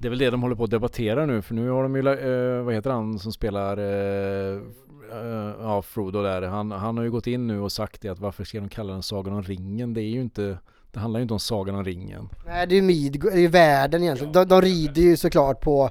[0.00, 2.08] Det är väl det de håller på att debattera nu för nu har de ju,
[2.58, 4.60] eh, vad heter han som spelar eh,
[5.12, 6.42] eh, ja, Frodo där.
[6.42, 8.92] Han, han har ju gått in nu och sagt det att varför ska de kalla
[8.92, 9.94] den Sagan om ringen?
[9.94, 10.58] Det är ju inte,
[10.90, 12.28] det handlar ju inte om Sagan om ringen.
[12.46, 14.32] Nej, det är ju Midgård, det är ju världen egentligen.
[14.32, 15.90] De, de rider ju såklart på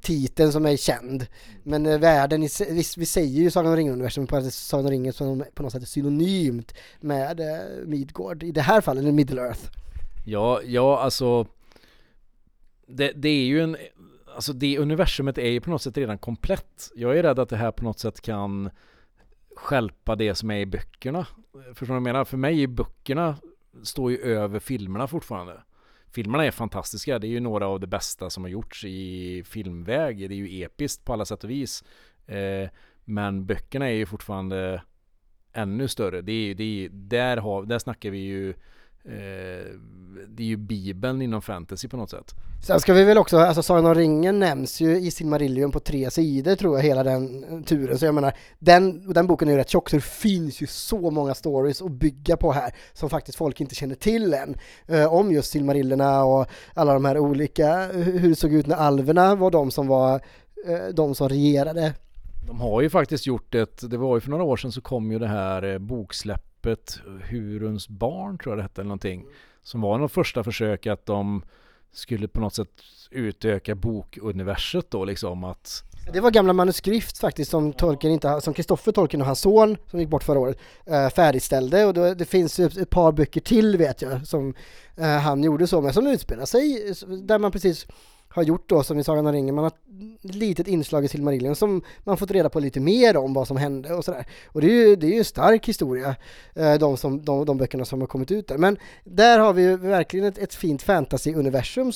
[0.00, 1.26] titeln som är känd.
[1.62, 4.90] Men eh, världen, i, vi, vi säger ju Sagan om ringen-universum på att Sagan om
[4.90, 8.42] ringen som på något sätt är synonymt med eh, Midgård.
[8.42, 9.60] I det här fallet, eller Middle Earth.
[10.26, 11.46] Ja, ja alltså
[12.86, 13.76] det, det är ju en
[14.34, 16.90] Alltså det universumet är ju på något sätt redan komplett.
[16.94, 18.70] Jag är rädd att det här på något sätt kan
[19.56, 21.26] skälpa det som är i böckerna.
[21.52, 22.24] Förstår du vad jag menar?
[22.24, 23.36] För mig är böckerna
[23.82, 25.62] står ju över filmerna fortfarande.
[26.12, 27.18] Filmerna är fantastiska.
[27.18, 30.18] Det är ju några av det bästa som har gjorts i filmväg.
[30.18, 31.84] Det är ju episkt på alla sätt och vis.
[32.26, 32.70] Eh,
[33.04, 34.82] men böckerna är ju fortfarande
[35.52, 36.20] ännu större.
[36.20, 38.54] Det är, det är, där, har, där snackar vi ju
[40.28, 42.34] det är ju bibeln inom fantasy på något sätt.
[42.62, 46.10] Sen ska vi väl också, alltså Sagan om ringen nämns ju i Silmarillion på tre
[46.10, 47.98] sidor tror jag, hela den eh, turen.
[47.98, 51.10] Så jag menar, den, den boken är ju rätt tjock så det finns ju så
[51.10, 54.56] många stories att bygga på här som faktiskt folk inte känner till än.
[54.86, 59.34] Eh, om just Silmarillerna och alla de här olika, hur det såg ut när alverna
[59.34, 60.14] var de som var
[60.66, 61.94] eh, de som regerade.
[62.46, 65.12] De har ju faktiskt gjort ett, det var ju för några år sedan så kom
[65.12, 65.78] ju det här eh,
[66.62, 67.00] boksläppet
[67.30, 69.24] Huruns barn tror jag det hette eller någonting.
[69.62, 71.42] Som var något första försök att de
[71.92, 75.82] skulle på något sätt utöka bokuniverset då liksom att
[76.12, 80.00] Det var gamla manuskript faktiskt som Tolkien inte, som Kristoffer Tolkien och hans son som
[80.00, 84.02] gick bort förra året eh, färdigställde och då, det finns ett par böcker till vet
[84.02, 84.54] jag som
[84.96, 86.94] eh, han gjorde så med som utspelar sig
[87.26, 87.86] där man precis
[88.30, 91.56] har gjort då som i Sagan om ringen, man har ett litet inslag i Silmarillion
[91.56, 94.26] som man fått reda på lite mer om vad som hände och sådär.
[94.46, 96.16] Och det är ju, det är ju en stark historia,
[96.54, 98.58] eh, de, som, de, de böckerna som har kommit ut där.
[98.58, 101.92] Men där har vi ju verkligen ett, ett fint fantasy-universum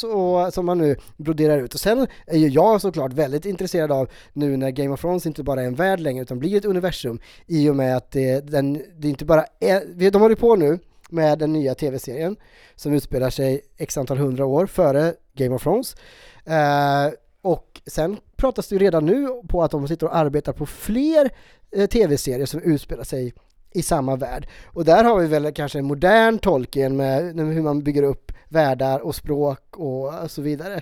[0.53, 1.75] som man nu broderar ut.
[1.75, 5.43] Och sen är ju jag såklart väldigt intresserad av nu när Game of Thrones inte
[5.43, 8.83] bara är en värld längre utan blir ett universum i och med att det, den,
[8.97, 10.79] det inte bara är, de håller på nu
[11.11, 12.37] med den nya tv-serien
[12.77, 15.97] som utspelar sig x antal hundra år före Game of Thrones.
[16.45, 20.67] Eh, och sen pratas det ju redan nu på att de sitter och arbetar på
[20.67, 21.31] fler
[21.77, 23.35] eh, tv-serier som utspelar sig
[23.75, 24.47] i samma värld.
[24.67, 29.01] Och där har vi väl kanske en modern Tolkien med hur man bygger upp världar
[29.01, 30.81] och språk och så vidare.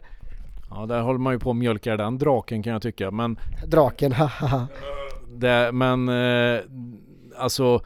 [0.71, 3.11] Ja, där håller man ju på och mjölkar den draken kan jag tycka.
[3.11, 4.67] Men, Draken, haha.
[5.73, 6.61] men eh,
[7.37, 7.81] alltså,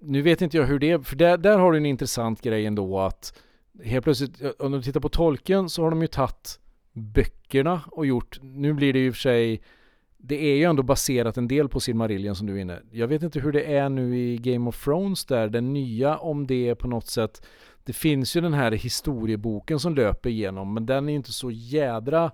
[0.00, 2.66] nu vet inte jag hur det är, för där, där har du en intressant grej
[2.66, 3.42] ändå att
[3.84, 6.60] helt plötsligt, om du tittar på tolken så har de ju tagit
[6.92, 9.60] böckerna och gjort, nu blir det ju i och för sig
[10.20, 12.80] det är ju ändå baserat en del på Silmarillion som du är inne.
[12.90, 16.46] Jag vet inte hur det är nu i Game of Thrones där, den nya, om
[16.46, 17.42] det är på något sätt
[17.84, 22.30] det finns ju den här historieboken som löper igenom, men den är inte så jädra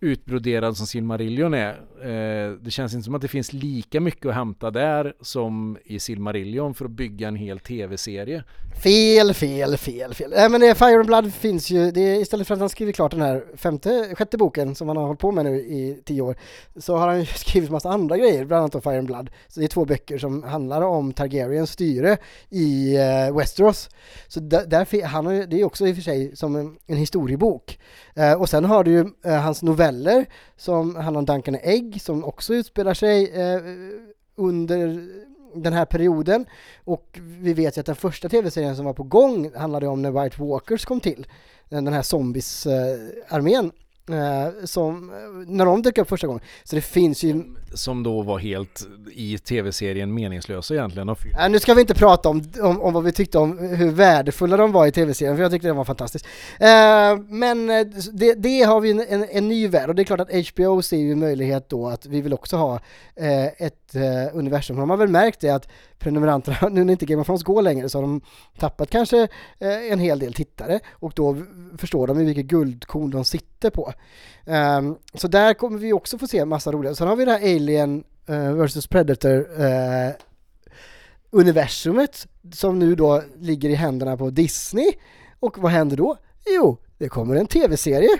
[0.00, 1.70] utbroderad som Silmarillion är.
[2.02, 5.98] Eh, det känns inte som att det finns lika mycket att hämta där som i
[5.98, 8.44] Silmarillion för att bygga en hel tv-serie.
[8.82, 10.30] Fel, fel, fel, fel.
[10.36, 12.92] Nej men det, Fire and Blood finns ju, det är, istället för att han skriver
[12.92, 16.20] klart den här femte, sjätte boken som han har hållit på med nu i tio
[16.22, 16.36] år,
[16.76, 19.30] så har han ju skrivit massa andra grejer, bland annat om Fire and Blood.
[19.48, 22.16] Så det är två böcker som handlar om Targaryens styre
[22.50, 23.88] i eh, Westeros.
[24.28, 26.76] Så där, där, han har, ju- det är också i och för sig som en,
[26.86, 27.78] en historiebok.
[28.14, 29.62] Eh, och sen har du ju eh, hans
[29.96, 30.26] eller
[30.56, 33.60] som handlar om Duncan Egg som också utspelar sig eh,
[34.36, 35.08] under
[35.54, 36.46] den här perioden.
[36.84, 40.22] Och vi vet ju att den första tv-serien som var på gång handlade om när
[40.22, 41.26] White Walkers kom till.
[41.68, 43.64] Den här zombies-armén.
[43.64, 43.70] Eh,
[44.64, 45.12] som,
[45.46, 46.42] när de dök upp första gången.
[46.64, 47.44] Så det finns ju
[47.74, 51.08] Som då var helt i tv-serien meningslösa egentligen.
[51.08, 53.90] Och Nej, nu ska vi inte prata om, om, om vad vi tyckte om hur
[53.90, 56.26] värdefulla de var i tv-serien, för jag tyckte den var fantastisk.
[56.60, 60.04] Eh, men eh, det, det har vi en, en, en ny värld och det är
[60.04, 62.74] klart att HBO ser ju möjlighet då att vi vill också ha
[63.16, 64.76] eh, ett eh, universum.
[64.76, 67.88] De har väl märkt det att prenumeranterna, nu när inte Game of Thrones går längre
[67.88, 68.20] så har de
[68.58, 69.22] tappat kanske
[69.58, 71.36] eh, en hel del tittare och då
[71.78, 73.92] förstår de ju vilket guldkorn de sitter på.
[74.44, 76.94] Um, så där kommer vi också få se massa roliga.
[76.94, 80.12] Sen har vi det här Alien eh, uh, vs Predator uh,
[81.30, 84.92] universumet som nu då ligger i händerna på Disney.
[85.40, 86.16] Och vad händer då?
[86.46, 88.18] Jo, det kommer en tv-serie.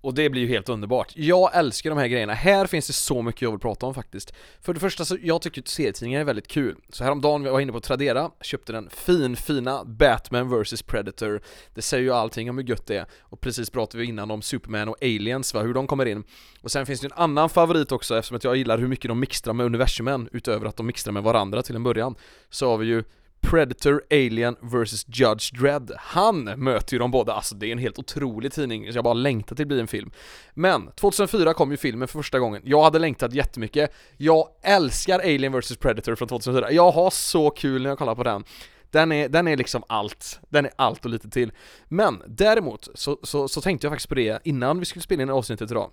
[0.00, 1.12] Och det blir ju helt underbart.
[1.16, 2.34] Jag älskar de här grejerna.
[2.34, 4.34] Här finns det så mycket jag vill prata om faktiskt.
[4.60, 6.76] För det första så, jag tycker att serietidningar är väldigt kul.
[6.88, 11.40] Så häromdagen var jag inne på Tradera, köpte den fin, fina Batman vs Predator.
[11.74, 13.06] Det säger ju allting om hur gött det är.
[13.20, 16.24] Och precis pratade vi innan om Superman och Aliens, va, hur de kommer in.
[16.62, 19.20] Och sen finns det en annan favorit också eftersom att jag gillar hur mycket de
[19.20, 22.14] mixtrar med universumen, utöver att de mixtrar med varandra till en början.
[22.50, 23.04] Så har vi ju
[23.40, 25.92] Predator Alien vs Judge Dredd.
[25.98, 29.14] Han möter ju de båda, alltså det är en helt otrolig tidning, så jag bara
[29.14, 30.10] längtar till att bli en film.
[30.54, 32.62] Men 2004 kom ju filmen för första gången.
[32.64, 33.92] Jag hade längtat jättemycket.
[34.16, 36.72] Jag älskar Alien vs Predator från 2004.
[36.72, 38.44] Jag har så kul när jag kollar på den.
[38.90, 40.40] Den är, den är liksom allt.
[40.48, 41.52] Den är allt och lite till.
[41.88, 45.30] Men däremot så, så, så tänkte jag faktiskt på det innan vi skulle spela in
[45.30, 45.90] avsnittet idag.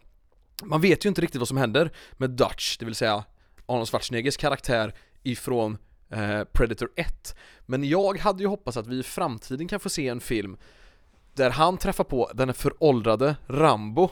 [0.64, 3.24] Man vet ju inte riktigt vad som händer med Dutch, det vill säga
[3.66, 4.94] Arnold Schwarzeneggers karaktär
[5.24, 5.78] ifrån
[6.10, 7.36] eh, Predator 1.
[7.66, 10.58] Men jag hade ju hoppats att vi i framtiden kan få se en film
[11.34, 14.10] där han träffar på den föråldrade Rambo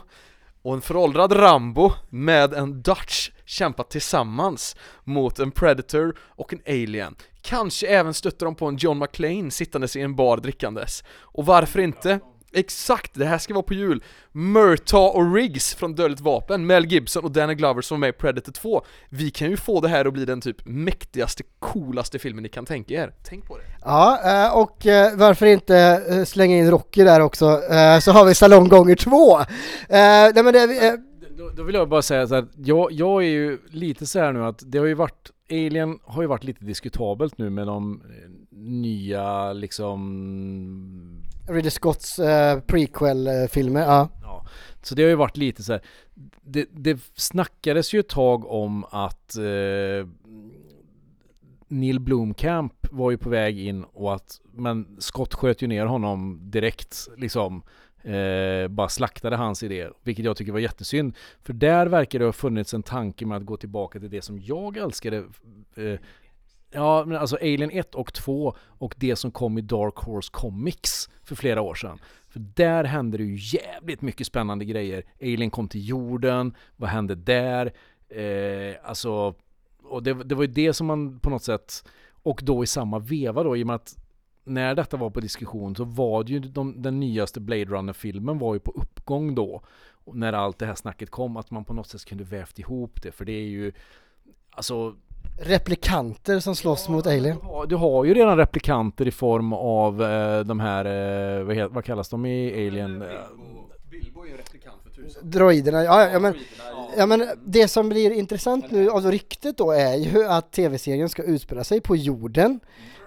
[0.61, 7.15] och en föråldrad Rambo med en Dutch kämpar tillsammans mot en Predator och en Alien.
[7.41, 11.03] Kanske även stöter de på en John McClane sittandes i en bar drickandes.
[11.09, 12.19] Och varför inte?
[12.55, 14.03] Exakt, det här ska vara på jul.
[14.31, 18.11] Murtaugh och Riggs från Dödligt Vapen, Mel Gibson och Danny Glover som är med i
[18.11, 18.85] Predator 2.
[19.09, 22.65] Vi kan ju få det här att bli den typ mäktigaste, coolaste filmen ni kan
[22.65, 23.13] tänka er.
[23.23, 23.63] Tänk på det.
[23.81, 25.77] Ja, eh, och eh, varför inte
[26.09, 27.61] eh, slänga in Rocky där också,
[28.01, 29.39] så har vi Salong gånger två.
[29.39, 29.45] Eh,
[29.89, 30.99] Nej men det,
[31.37, 34.33] Då, då vill jag bara säga så här, jag, jag är ju lite så här
[34.33, 38.01] nu att det har ju varit, Alien har ju varit lite diskutabelt nu med de
[38.51, 40.01] nya liksom
[41.47, 44.09] Ridley Scotts eh, prequel-filmer, ja.
[44.21, 44.45] Ja,
[44.81, 45.81] så det har ju varit lite så här.
[46.41, 50.07] Det, det snackades ju ett tag om att eh,
[51.67, 56.39] Neil Blomkamp var ju på väg in och att, men Scott sköt ju ner honom
[56.43, 57.63] direkt liksom
[58.03, 61.15] eh, bara slaktade hans idé, vilket jag tycker var jättesynd.
[61.43, 64.39] För där verkar det ha funnits en tanke med att gå tillbaka till det som
[64.39, 65.17] jag älskade
[65.75, 65.99] eh,
[66.71, 71.09] Ja, men alltså Alien 1 och 2 och det som kom i Dark Horse Comics
[71.23, 71.99] för flera år sedan.
[72.27, 75.03] För där hände det ju jävligt mycket spännande grejer.
[75.21, 77.73] Alien kom till jorden, vad hände där?
[78.09, 79.35] Eh, alltså,
[79.83, 81.83] och det, det var ju det som man på något sätt,
[82.23, 83.97] och då i samma veva då, i och med att
[84.43, 88.53] när detta var på diskussion så var det ju de, den nyaste Blade Runner-filmen var
[88.53, 89.61] ju på uppgång då.
[90.05, 93.01] Och när allt det här snacket kom, att man på något sätt kunde vävt ihop
[93.01, 93.71] det, för det är ju
[94.55, 94.95] Alltså
[95.37, 97.37] Replikanter som slåss mot Alien.
[97.37, 101.71] du har, du har ju redan replikanter i form av eh, de här, eh, vad,
[101.71, 103.01] vad kallas de i Alien?
[103.01, 103.07] Eh,
[103.89, 105.29] Bilbo är ju en replikant för tusan.
[105.29, 106.33] Droiderna, ja, ja, men,
[106.97, 111.23] ja men det som blir intressant nu av ryktet då är ju att tv-serien ska
[111.23, 112.59] utspela sig på jorden.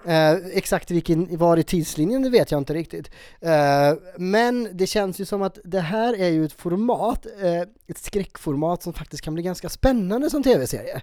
[0.05, 3.11] Eh, exakt vilken, var i tidslinjen det vet jag inte riktigt.
[3.41, 7.97] Eh, men det känns ju som att det här är ju ett format, eh, ett
[7.97, 11.01] skräckformat som faktiskt kan bli ganska spännande som tv-serie.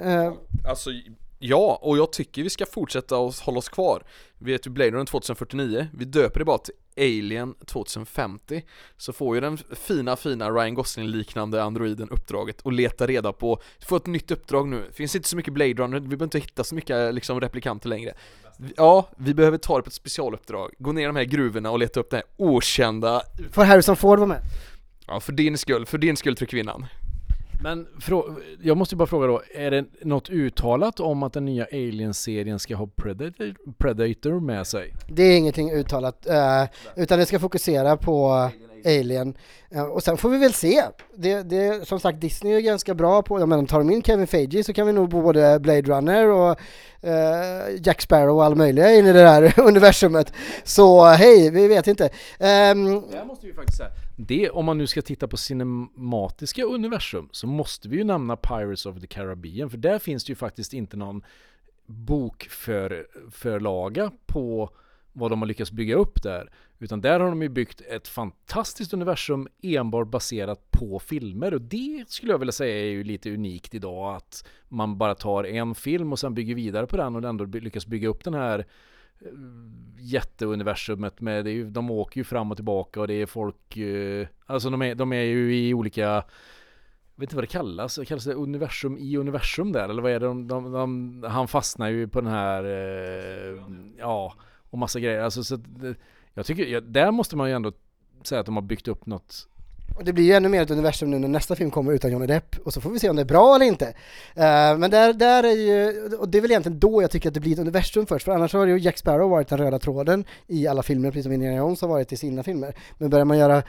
[0.00, 0.32] Eh,
[0.68, 0.90] Alltså,
[1.38, 4.02] ja, och jag tycker vi ska fortsätta att hålla oss kvar.
[4.38, 8.62] Vi heter ju Blade Runner 2049, vi döper det bara till Alien 2050
[8.96, 13.86] Så får ju den fina fina Ryan Gosling-liknande androiden uppdraget och leta reda på, du
[13.86, 16.64] får ett nytt uppdrag nu, finns inte så mycket Blade Runner, vi behöver inte hitta
[16.64, 18.14] så mycket liksom replikanter längre.
[18.76, 21.78] Ja, vi behöver ta det på ett specialuppdrag, gå ner i de här gruvorna och
[21.78, 23.22] leta upp det här okända
[23.52, 24.40] får Harrison Ford vara med?
[25.06, 26.86] Ja, för din skull, för din skull trycker vi namn
[27.62, 27.86] men
[28.62, 32.76] jag måste bara fråga då, är det något uttalat om att den nya Alien-serien ska
[32.76, 34.94] ha Predator, Predator med sig?
[35.08, 36.64] Det är ingenting uttalat, eh,
[36.96, 38.75] utan det ska fokusera på Alien.
[38.86, 39.34] Alien
[39.70, 40.82] eh, och sen får vi väl se.
[41.14, 44.26] Det, det, som sagt, Disney är ganska bra på, jag menar, tar de in Kevin
[44.26, 46.60] Feige så kan vi nog både Blade Runner och
[47.00, 50.32] eh, Jack Sparrow och all möjliga in i det här universumet.
[50.64, 52.10] Så hej, vi vet inte.
[52.72, 52.92] Um,
[53.26, 57.88] måste vi faktiskt säga, det, om man nu ska titta på cinematiska universum så måste
[57.88, 61.22] vi ju nämna Pirates of the Caribbean för där finns det ju faktiskt inte någon
[61.86, 64.70] bokförlaga på
[65.16, 66.50] vad de har lyckats bygga upp där.
[66.78, 72.04] Utan där har de ju byggt ett fantastiskt universum enbart baserat på filmer och det
[72.08, 76.12] skulle jag vilja säga är ju lite unikt idag att man bara tar en film
[76.12, 78.58] och sen bygger vidare på den och ändå lyckas bygga upp den här
[79.20, 79.26] eh,
[79.98, 83.76] jätteuniversumet med, det är ju, de åker ju fram och tillbaka och det är folk,
[83.76, 86.24] eh, alltså de är, de är ju i olika
[87.14, 90.20] jag vet inte vad det kallas, kallas det universum i universum där eller vad är
[90.20, 90.26] det?
[90.26, 93.62] De, de, de, han fastnar ju på den här, eh,
[93.98, 94.34] ja,
[94.70, 95.20] och massa grejer.
[95.20, 95.94] Alltså, så att, det-
[96.34, 97.72] jag tycker, ja, där måste man ju ändå
[98.22, 99.48] säga att de har byggt upp något
[99.96, 102.26] och det blir ju ännu mer ett universum nu när nästa film kommer utan Johnny
[102.26, 103.86] Depp och så får vi se om det är bra eller inte.
[103.86, 107.34] Uh, men där, där är ju, och det är väl egentligen då jag tycker att
[107.34, 110.24] det blir ett universum först, för annars har ju Jack Sparrow varit den röda tråden
[110.46, 112.74] i alla filmer, precis som Indiana Jones har varit i sina filmer.
[112.98, 113.62] Men börjar man göra eh,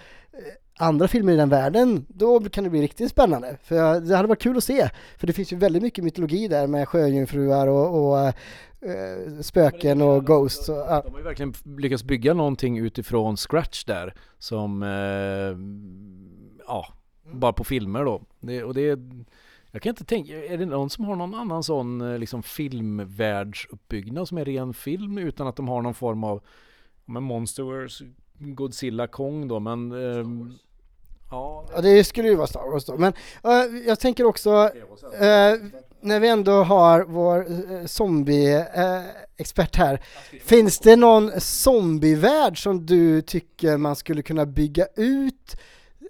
[0.78, 3.58] andra filmer i den världen, då kan det bli riktigt spännande.
[3.64, 6.68] För det hade varit kul att se, för det finns ju väldigt mycket mytologi där
[6.68, 8.34] med sjöjungfruar och, och eh,
[9.41, 10.69] spöken och ghosts.
[10.69, 11.01] Och, ja.
[11.05, 15.57] De har ju verkligen lyckats bygga någonting utifrån scratch där som, eh,
[16.67, 16.88] ja,
[17.32, 18.21] bara på filmer då.
[18.39, 18.99] Det, och det
[19.71, 24.28] jag kan inte tänka, är det någon som har någon annan sån eh, liksom filmvärldsuppbyggnad
[24.28, 26.43] som är ren film utan att de har någon form av,
[27.05, 28.01] men Monsters,
[28.39, 30.53] Godzilla, Kong då, men ehm,
[31.32, 32.97] Ja, Ja, det skulle ju vara Star Wars då.
[32.97, 33.13] Men
[33.43, 34.71] eh, jag tänker också,
[35.19, 35.53] eh,
[36.02, 40.02] när vi ändå har vår uh, zombie-expert här,
[40.43, 45.58] finns det någon zombievärld som du tycker man skulle kunna bygga ut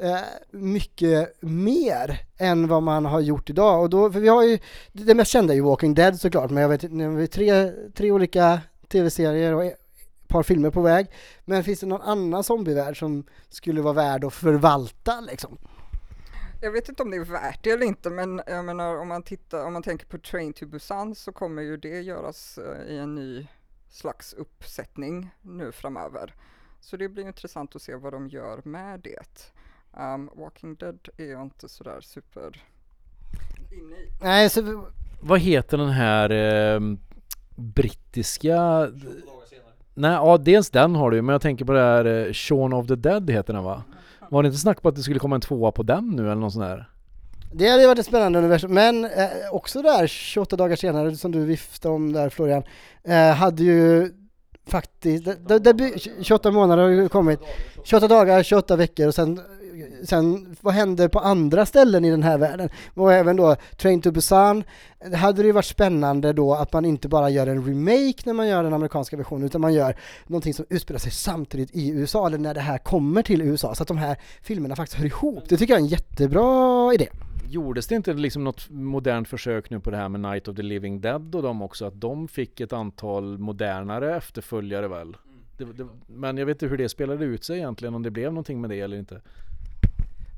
[0.01, 0.17] eh,
[0.51, 3.81] mycket mer än vad man har gjort idag?
[3.81, 4.59] Och då, för vi har ju,
[4.91, 7.71] det mest kända är ju Walking Dead såklart, men jag vet inte, vi har tre,
[7.95, 9.77] tre olika tv-serier och ett
[10.27, 11.07] par filmer på väg.
[11.45, 15.57] Men finns det någon annan zombievärld som skulle vara värd att förvalta liksom?
[16.61, 19.23] Jag vet inte om det är värt det eller inte, men jag menar om man
[19.23, 22.97] tittar, om man tänker på Train to Busan så kommer ju det göras eh, i
[22.97, 23.47] en ny
[23.89, 26.33] slags uppsättning nu framöver.
[26.79, 29.51] Så det blir intressant att se vad de gör med det.
[30.01, 32.63] Um, Walking Dead är jag inte sådär super
[33.71, 34.09] inne i.
[34.21, 34.85] Nej, så,
[35.21, 36.79] Vad heter den här eh,
[37.55, 38.89] brittiska...
[39.93, 42.73] Nej, ja dels den har du ju, men jag tänker på det här eh, Shaun
[42.73, 43.83] of the Dead heter den va?
[44.29, 46.35] Var det inte snack på att det skulle komma en tvåa på den nu eller
[46.35, 46.89] något sånt där?
[47.51, 51.45] det hade varit ett spännande universum, men eh, också där 28 dagar senare som du
[51.45, 52.63] viftade om där Florian,
[53.03, 54.11] eh, hade ju
[54.67, 57.39] faktiskt, det, det, det, 28 månader har ju kommit,
[57.83, 59.41] 28 dagar, 28 veckor och sen
[60.03, 62.69] sen vad händer på andra ställen i den här världen?
[62.93, 64.63] Och även då Train to Busan,
[65.11, 68.33] det hade det ju varit spännande då att man inte bara gör en remake när
[68.33, 69.95] man gör den amerikanska versionen utan man gör
[70.27, 73.83] någonting som utspelar sig samtidigt i USA eller när det här kommer till USA så
[73.83, 75.43] att de här filmerna faktiskt hör ihop.
[75.49, 77.07] Det tycker jag är en jättebra idé.
[77.49, 80.61] Gjordes det inte liksom något modernt försök nu på det här med Night of the
[80.61, 81.85] Living Dead och de också?
[81.85, 85.17] Att de fick ett antal modernare efterföljare väl?
[85.57, 88.31] Det, det, men jag vet inte hur det spelade ut sig egentligen, om det blev
[88.31, 89.21] någonting med det eller inte.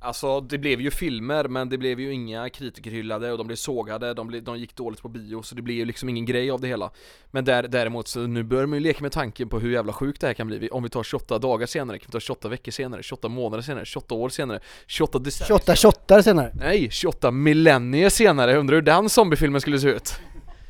[0.02, 4.14] Alltså det blev ju filmer men det blev ju inga kritikerhyllade och de blev sågade,
[4.14, 6.62] de, blev, de gick dåligt på bio så det blev ju liksom ingen grej av
[6.62, 6.92] det hela
[7.32, 10.22] Men där, däremot så nu börjar man ju leka med tanken på hur jävla sjukt
[10.22, 12.72] det här kan bli Om vi tar 28 dagar senare, kan vi ta 28 veckor
[12.72, 16.52] senare, 28 månader senare, 28 år senare, 28 decennier 28 shottar senare.
[16.54, 20.20] Nej, 28 millennier senare, undrar hur den zombiefilmen skulle se ut?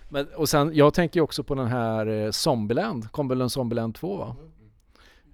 [0.09, 3.49] Men, och sen, jag tänker ju också på den här eh, Zombieland, kom väl en
[3.49, 4.35] Zombieland 2 va?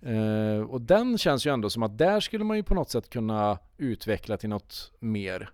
[0.06, 3.10] Eh, och den känns ju ändå som att där skulle man ju på något sätt
[3.10, 5.50] kunna utveckla till något mer.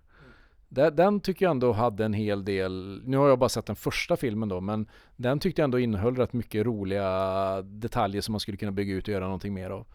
[0.92, 4.16] Den tycker jag ändå hade en hel del, nu har jag bara sett den första
[4.16, 4.86] filmen då, men
[5.16, 9.08] den tyckte jag ändå innehöll rätt mycket roliga detaljer som man skulle kunna bygga ut
[9.08, 9.86] och göra någonting mer av.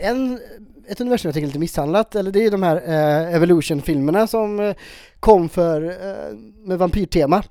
[0.00, 0.40] En,
[0.88, 4.60] ett universum jag tycker är lite misshandlat, eller det är de här eh, Evolution-filmerna som
[4.60, 4.76] eh,
[5.20, 7.42] kom för, eh, med vampyrtema.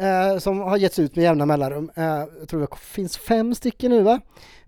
[0.00, 1.90] Eh, som har getts ut med jämna mellanrum.
[1.94, 2.04] Eh,
[2.38, 4.20] jag tror det finns fem stycken nu va?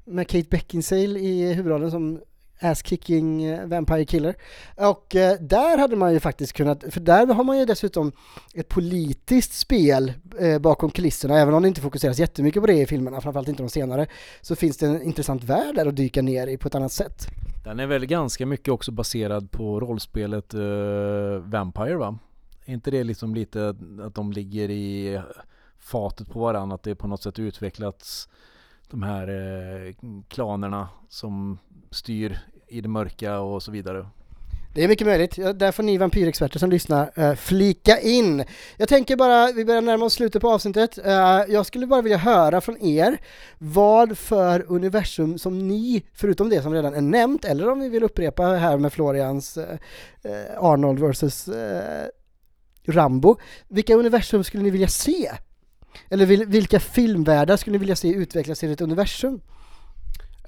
[0.09, 2.21] Med Kate Beckinsale i huvudrollen som
[2.61, 4.35] ass-kicking eh, Vampire Killer.
[4.77, 8.13] Och eh, där hade man ju faktiskt kunnat, för där har man ju dessutom
[8.55, 12.87] ett politiskt spel eh, bakom kulisserna, även om det inte fokuseras jättemycket på det i
[12.87, 14.07] filmerna, framförallt inte de senare,
[14.41, 17.27] så finns det en intressant värld där att dyka ner i på ett annat sätt.
[17.65, 20.61] Den är väl ganska mycket också baserad på rollspelet eh,
[21.45, 22.19] Vampire va?
[22.65, 23.75] Är inte det liksom lite
[24.07, 25.23] att de ligger i eh,
[25.79, 28.29] fatet på varandra, att det på något sätt utvecklats
[28.91, 29.95] de här eh,
[30.29, 31.59] klanerna som
[31.91, 34.07] styr i det mörka och så vidare.
[34.75, 35.39] Det är mycket möjligt.
[35.39, 38.45] Ja, där får ni vampyrexperter som lyssnar eh, flika in.
[38.77, 40.99] Jag tänker bara, vi börjar närma oss slutet på avsnittet.
[40.99, 43.19] Eh, jag skulle bara vilja höra från er
[43.59, 48.03] vad för universum som ni, förutom det som redan är nämnt, eller om vi vill
[48.03, 49.79] upprepa här med Florians eh,
[50.23, 52.07] eh Arnold versus eh,
[52.87, 53.37] Rambo,
[53.69, 55.31] vilka universum skulle ni vilja se?
[56.09, 59.41] Eller vilka filmvärldar skulle ni vilja se utvecklas till ett universum?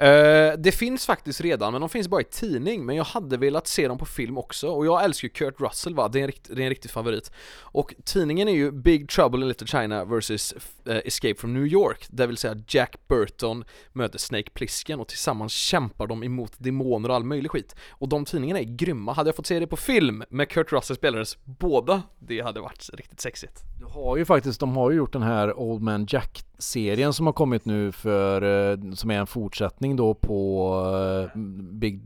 [0.03, 3.67] Uh, det finns faktiskt redan, men de finns bara i tidning, men jag hade velat
[3.67, 6.27] se dem på film också, och jag älskar ju Kurt Russell va, det är en,
[6.27, 7.33] rikt, det är en riktig favorit.
[7.61, 11.67] Och tidningen är ju Big Trouble in Little China vs uh, eh, Escape from New
[11.67, 17.09] York, det vill säga Jack Burton möter Snake Plissken och tillsammans kämpar de emot demoner
[17.09, 17.75] och all möjlig skit.
[17.91, 20.97] Och de tidningarna är grymma, hade jag fått se det på film med Kurt Russell
[20.97, 23.63] spelades båda, det hade varit riktigt sexigt.
[23.79, 27.27] Du har ju faktiskt, de har ju gjort den här Old Man Jack serien som
[27.27, 30.73] har kommit nu för, eh, som är en fortsättning då på
[31.35, 31.39] eh,
[31.73, 32.01] Big,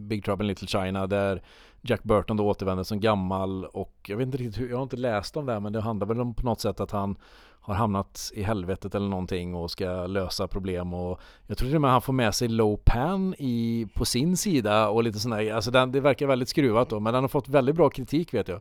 [0.00, 1.42] Big Trouble in Little China där
[1.80, 4.96] Jack Burton då återvänder som gammal och jag vet inte riktigt hur, jag har inte
[4.96, 7.16] läst om det här men det handlar väl om på något sätt att han
[7.60, 11.80] har hamnat i helvetet eller någonting och ska lösa problem och jag tror till och
[11.80, 15.70] med han får med sig Low Pan i, på sin sida och lite sådär, alltså
[15.70, 18.60] den, det verkar väldigt skruvat då men den har fått väldigt bra kritik vet jag.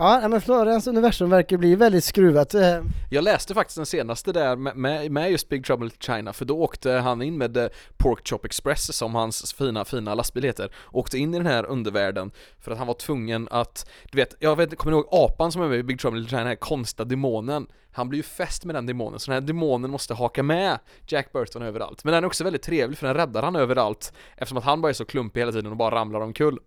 [0.00, 2.54] Ja, men Florens universum verkar bli väldigt skruvat.
[2.54, 2.82] Eh.
[3.10, 6.90] Jag läste faktiskt den senaste där med, med, just Big Trouble China, för då åkte
[6.90, 11.34] han in med eh, Pork Chop Express som hans fina, fina lastbil heter, åkte in
[11.34, 12.30] i den här undervärlden
[12.60, 15.62] för att han var tvungen att, du vet, jag vet, kommer ni ihåg apan som
[15.62, 17.66] är med i Big Trouble China, den här konstiga demonen?
[17.92, 21.32] Han blir ju fäst med den demonen, så den här demonen måste haka med Jack
[21.32, 22.04] Burton överallt.
[22.04, 24.88] Men den är också väldigt trevlig för den räddar han överallt, eftersom att han bara
[24.88, 26.58] är så klumpig hela tiden och bara ramlar omkull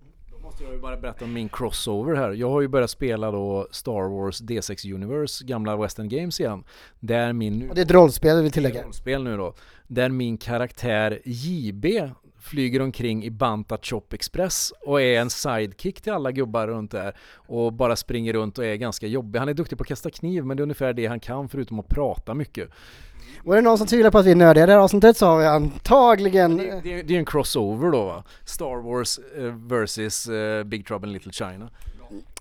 [0.51, 2.31] måste jag ju bara berätta om min crossover här.
[2.31, 6.63] Jag har ju börjat spela då Star Wars D6 Universe, gamla Western Games igen.
[6.99, 7.69] Där min...
[7.69, 8.83] och det är ett rollspel, jag vill tillägga.
[8.83, 9.53] Rollspel nu då.
[9.87, 11.85] Där min karaktär JB
[12.39, 17.15] flyger omkring i Banta Chop Express och är en sidekick till alla gubbar runt där
[17.33, 19.39] och bara springer runt och är ganska jobbig.
[19.39, 21.79] Han är duktig på att kasta kniv men det är ungefär det han kan förutom
[21.79, 22.69] att prata mycket.
[23.43, 25.17] Och är det någon som tvivlar på att vi är nördiga i det här avsnittet
[25.17, 26.57] så har vi antagligen...
[26.57, 28.23] Det, det, det är en crossover då va?
[28.45, 31.69] Star Wars eh, versus eh, Big Trouble in Little China.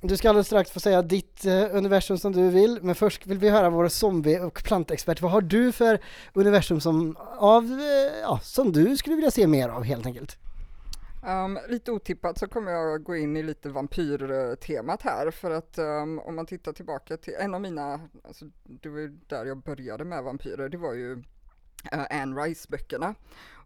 [0.03, 3.39] Du ska alldeles strax få säga ditt eh, universum som du vill, men först vill
[3.39, 5.21] vi höra vår zombie och plantexpert.
[5.21, 6.01] Vad har du för
[6.33, 7.81] universum som, av,
[8.23, 10.37] ja, som du skulle vilja se mer av helt enkelt?
[11.23, 16.19] Um, lite otippat så kommer jag gå in i lite vampyrtemat här för att um,
[16.19, 20.05] om man tittar tillbaka till en av mina, alltså det var ju där jag började
[20.05, 23.15] med vampyrer, det var ju uh, Anne Rice-böckerna.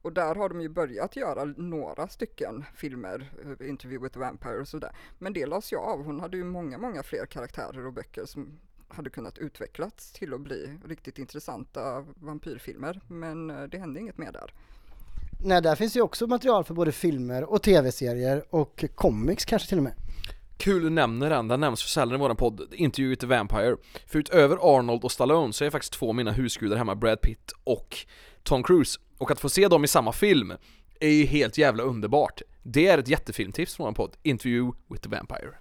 [0.02, 4.60] Och där har de ju börjat göra några stycken filmer, eh, Interview with the Vampire
[4.60, 4.96] och sådär.
[5.18, 8.60] Men det lades ju av, hon hade ju många, många fler karaktärer och böcker som
[8.88, 13.00] hade kunnat utvecklats till att bli riktigt intressanta vampyrfilmer.
[13.08, 14.52] Men uh, det hände inget mer där.
[15.46, 19.78] Nej, där finns ju också material för både filmer och tv-serier och comics kanske till
[19.78, 19.92] och med.
[20.56, 23.76] Kul du nämner den, den nämns för sällan i våran podd, Interview with the Vampire.
[24.06, 27.52] För utöver Arnold och Stallone så är faktiskt två av mina husgudar hemma, Brad Pitt
[27.64, 27.96] och
[28.42, 29.00] Tom Cruise.
[29.18, 30.52] Och att få se dem i samma film
[31.00, 32.42] är ju helt jävla underbart.
[32.62, 35.54] Det är ett jättefilmtips från våran podd, Interview with the Vampire.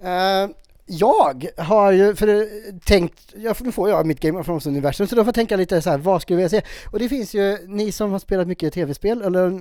[0.00, 0.50] Eh,
[0.86, 5.22] jag har ju för, tänkt, ja, nu får jag mitt Game of Thrones-universum, så då
[5.22, 6.66] får jag tänka lite så här, vad skulle jag vilja se?
[6.92, 9.60] Och det finns ju, ni som har spelat mycket tv-spel, eller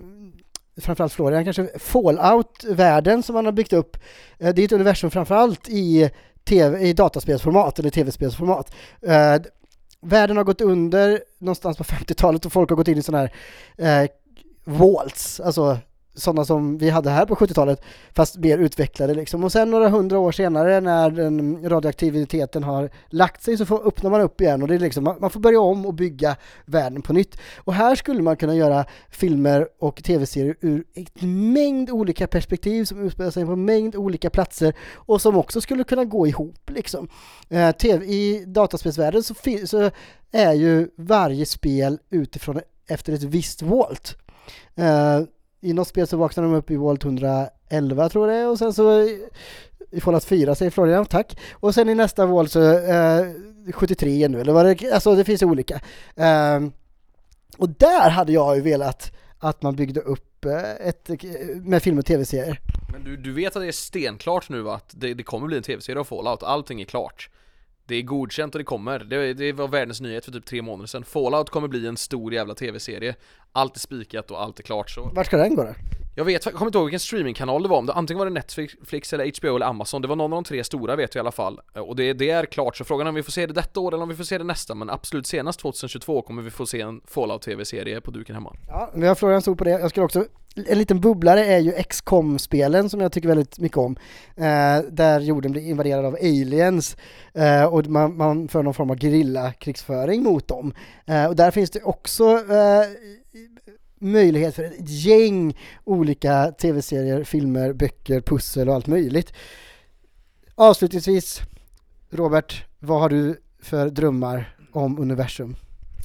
[0.82, 3.98] framförallt Florian kanske, Fallout-världen som man har byggt upp,
[4.40, 6.10] eh, det är ett universum framförallt i,
[6.46, 8.74] TV, i dataspelsformat eller tv-spelsformat.
[9.02, 9.42] Eh,
[10.02, 13.30] världen har gått under någonstans på 50-talet och folk har gått in i sådana
[13.78, 14.10] här eh,
[14.64, 15.78] vaults, alltså
[16.16, 17.82] sådana som vi hade här på 70-talet,
[18.16, 19.44] fast mer utvecklade liksom.
[19.44, 24.10] Och sen några hundra år senare när den radioaktiviteten har lagt sig så får, öppnar
[24.10, 26.36] man upp igen och det är liksom, man, man får börja om och bygga
[26.66, 27.38] världen på nytt.
[27.58, 30.84] Och här skulle man kunna göra filmer och tv-serier ur
[31.14, 35.62] en mängd olika perspektiv som utspelar sig på en mängd olika platser och som också
[35.62, 37.08] skulle kunna gå ihop liksom.
[37.50, 39.34] Eh, TV, I dataspelsvärlden så,
[39.66, 39.92] så
[40.32, 44.18] är ju varje spel utifrån efter ett visst volt.
[44.76, 45.22] Eh,
[45.64, 48.58] i något spel så vaknar de upp i Volt 111 tror jag det är och
[48.60, 49.06] sen så eh,
[49.92, 51.40] i- Fallout 4 säger Florian, tack.
[51.54, 53.26] Och sen i nästa Volt så eh,
[53.74, 55.76] 73 nu eller vad det alltså det finns olika.
[56.16, 56.60] Eh,
[57.58, 61.16] och där hade jag ju velat att man byggde upp eh, ett, eh,
[61.56, 62.60] med film och tv-serier.
[62.92, 64.76] Men du, du vet att det är stenklart nu va?
[64.76, 67.30] Att det, det kommer bli en tv-serie av Fallout, allting är klart.
[67.86, 69.00] Det är godkänt och det kommer.
[69.00, 71.04] Det, det var världens nyhet för typ tre månader sedan.
[71.04, 73.16] Fallout kommer bli en stor jävla tv-serie.
[73.52, 75.12] Allt är spikat och allt är klart så.
[75.14, 75.74] Vart ska den gå då?
[76.16, 78.32] Jag vet, jag kommer inte ihåg vilken streamingkanal det var, om det antingen var det
[78.32, 81.24] Netflix eller HBO eller Amazon, det var någon av de tre stora vet jag i
[81.24, 81.60] alla fall.
[81.76, 83.80] Eh, och det, det är klart, så frågan är om vi får se det detta
[83.80, 86.66] år eller om vi får se det nästa, men absolut senast 2022 kommer vi få
[86.66, 88.56] se en Fallout TV-serie på duken hemma.
[88.68, 89.70] Ja, vi har Florians ord på det.
[89.70, 93.96] Jag skulle också, en liten bubblare är ju XCOM-spelen som jag tycker väldigt mycket om.
[94.36, 96.98] Eh, där jorden blir invaderad av aliens
[97.34, 98.96] eh, och man, man för någon form av
[99.60, 100.74] krigsföring mot dem.
[101.06, 102.86] Eh, och där finns det också eh,
[104.04, 109.34] möjlighet för ett gäng olika tv-serier, filmer, böcker, pussel och allt möjligt.
[110.56, 111.42] Avslutningsvis,
[112.10, 115.56] Robert, vad har du för drömmar om universum?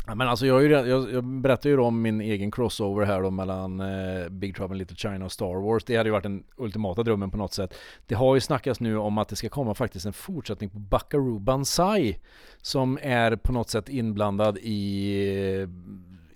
[0.06, 3.22] Ja, men alltså jag, ju, redan- jag, jag berättade ju om min egen crossover här
[3.22, 5.84] då mellan eh, Big Trouble in Little China och Star Wars.
[5.84, 7.74] Det hade ju varit den ultimata drömmen på något sätt.
[8.06, 11.38] Det har ju snackats nu om att det ska komma faktiskt en fortsättning på Buckaroo
[11.38, 12.18] Banzai
[12.62, 15.68] som är på något sätt inblandad i eh,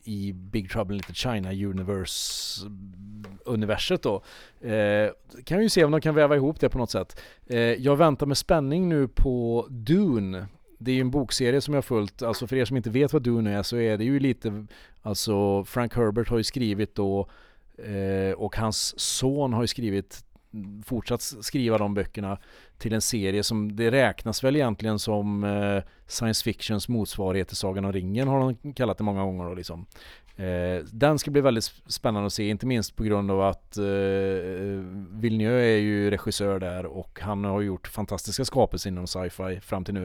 [0.05, 2.67] i Big Trouble in Little China Universe
[3.45, 4.23] universet då.
[4.61, 5.11] Eh,
[5.45, 7.21] kan vi ju se om de kan väva ihop det på något sätt.
[7.47, 10.47] Eh, jag väntar med spänning nu på Dune
[10.83, 13.13] det är ju en bokserie som jag har följt, alltså för er som inte vet
[13.13, 14.67] vad Dune är så är det ju lite,
[15.03, 17.29] alltså Frank Herbert har ju skrivit då
[17.79, 20.25] eh, och hans son har ju skrivit,
[20.85, 22.39] fortsatt skriva de böckerna
[22.79, 27.85] till en serie som det räknas väl egentligen som eh, science fictions motsvarighet till Sagan
[27.85, 29.87] om ringen har de kallat det många gånger då liksom.
[30.37, 33.77] Eh, den ska bli väldigt sp- spännande att se, inte minst på grund av att
[33.77, 33.85] eh,
[35.11, 39.95] Villeneuve är ju regissör där och han har gjort fantastiska skapelser inom sci-fi fram till
[39.95, 40.05] nu.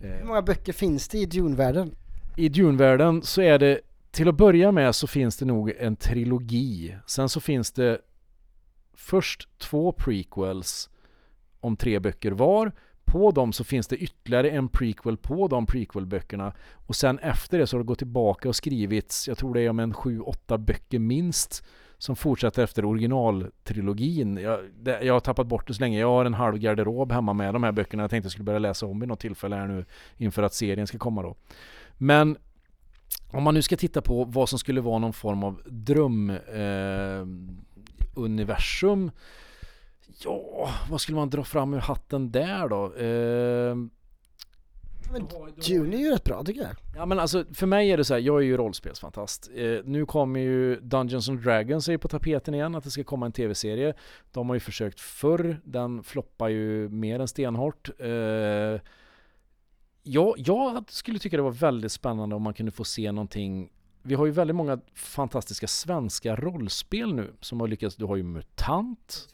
[0.00, 1.94] Eh, Hur många böcker finns det i Dune-världen?
[2.36, 3.80] i Dune-världen så är det
[4.10, 6.94] till att börja med så finns det nog en trilogi.
[7.06, 7.98] Sen så finns det
[8.98, 10.90] först två prequels
[11.60, 12.72] om tre böcker var.
[13.04, 16.52] På dem så finns det ytterligare en prequel på de prequel-böckerna.
[16.86, 19.70] Och sen efter det så har det gått tillbaka och skrivits, jag tror det är
[19.70, 21.64] om en sju, åtta böcker minst,
[21.98, 24.36] som fortsätter efter originaltrilogin.
[24.36, 26.00] Jag, det, jag har tappat bort det så länge.
[26.00, 28.02] Jag har en halv garderob hemma med de här böckerna.
[28.02, 29.84] Jag tänkte jag skulle börja läsa om vid något tillfälle här nu
[30.16, 31.36] inför att serien ska komma då.
[31.96, 32.36] Men
[33.30, 37.26] om man nu ska titta på vad som skulle vara någon form av dröm eh,
[38.18, 39.10] universum
[40.24, 42.84] Ja, vad skulle man dra fram ur hatten där då?
[42.84, 43.74] Eh,
[45.12, 45.28] Men
[45.66, 46.70] Dune är ju rätt bra tycker jag.
[46.96, 49.50] Ja men alltså för mig är det så här, jag är ju rollspelsfantast.
[49.54, 53.04] Eh, nu kommer ju Dungeons and Dragons är ju på tapeten igen, att det ska
[53.04, 53.94] komma en tv-serie.
[54.32, 57.90] De har ju försökt förr, den floppar ju mer än stenhårt.
[57.98, 58.08] Eh,
[60.02, 63.70] jag, jag skulle tycka det var väldigt spännande om man kunde få se någonting
[64.08, 67.96] vi har ju väldigt många fantastiska svenska rollspel nu som har lyckats.
[67.96, 69.28] Du har ju MUTANT.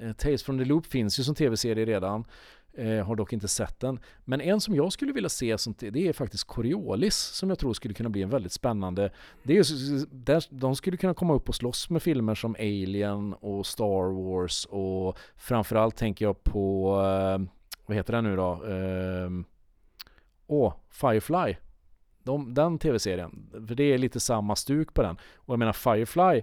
[0.00, 2.24] Eh, Tales from the Loop finns ju som tv-serie redan.
[2.72, 4.00] Eh, har dock inte sett den.
[4.24, 7.74] Men en som jag skulle vilja se som det är faktiskt Coriolis som jag tror
[7.74, 9.10] skulle kunna bli en väldigt spännande.
[9.42, 9.64] Det är
[10.24, 14.64] där, de skulle kunna komma upp och slåss med filmer som Alien och Star Wars
[14.64, 17.48] och framförallt tänker jag på, eh,
[17.86, 18.52] vad heter den nu då?
[18.52, 19.30] Eh,
[20.46, 21.54] Åh, Firefly.
[22.28, 23.48] De, den tv-serien.
[23.68, 25.16] För det är lite samma stuk på den.
[25.36, 26.42] Och jag menar Firefly,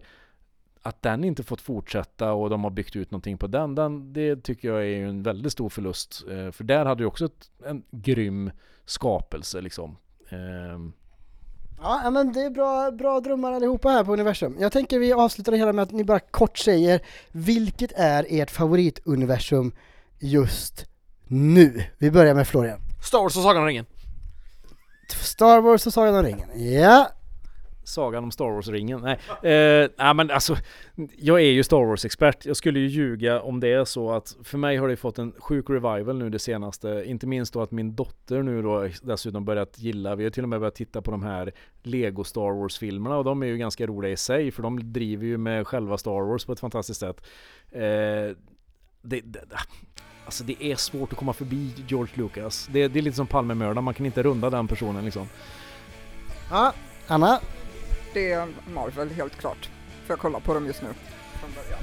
[0.81, 4.43] att den inte fått fortsätta och de har byggt ut någonting på den, den det
[4.43, 6.23] tycker jag är en väldigt stor förlust.
[6.31, 8.51] Eh, för där hade ju också ett, en grym
[8.85, 9.97] skapelse liksom.
[10.29, 10.79] Eh,
[11.81, 14.55] Ja, men det är bra, bra drömmar allihopa här på universum.
[14.59, 17.01] Jag tänker vi avslutar det hela med att ni bara kort säger
[17.31, 19.71] vilket är ert favorituniversum
[20.19, 20.85] just
[21.27, 21.83] nu?
[21.97, 22.79] Vi börjar med Florian.
[23.03, 23.85] Star Wars och Sagan om ringen.
[25.07, 26.73] Star Wars och Sagan om ringen.
[26.73, 27.07] Ja,
[27.85, 29.01] Sagan om Star Wars-ringen.
[29.01, 29.19] Nej,
[29.53, 30.57] eh, nej men alltså,
[31.17, 32.45] jag är ju Star Wars-expert.
[32.45, 35.33] Jag skulle ju ljuga om det är så att för mig har det fått en
[35.37, 37.03] sjuk revival nu det senaste.
[37.05, 40.49] Inte minst då att min dotter nu då dessutom börjat gilla, vi har till och
[40.49, 41.51] med börjat titta på de här
[41.83, 45.37] Lego Star Wars-filmerna och de är ju ganska roliga i sig för de driver ju
[45.37, 47.21] med själva Star Wars på ett fantastiskt sätt.
[47.71, 47.81] Eh,
[49.01, 49.43] det, det,
[50.25, 52.67] alltså det är svårt att komma förbi George Lucas.
[52.71, 55.29] Det, det är lite som Palmemördaren, man kan inte runda den personen liksom.
[56.51, 56.73] ja.
[57.07, 57.39] Anna?
[58.13, 59.69] Det är Marvel helt klart.
[60.05, 60.87] Får jag kolla på dem just nu?
[61.39, 61.79] Från början.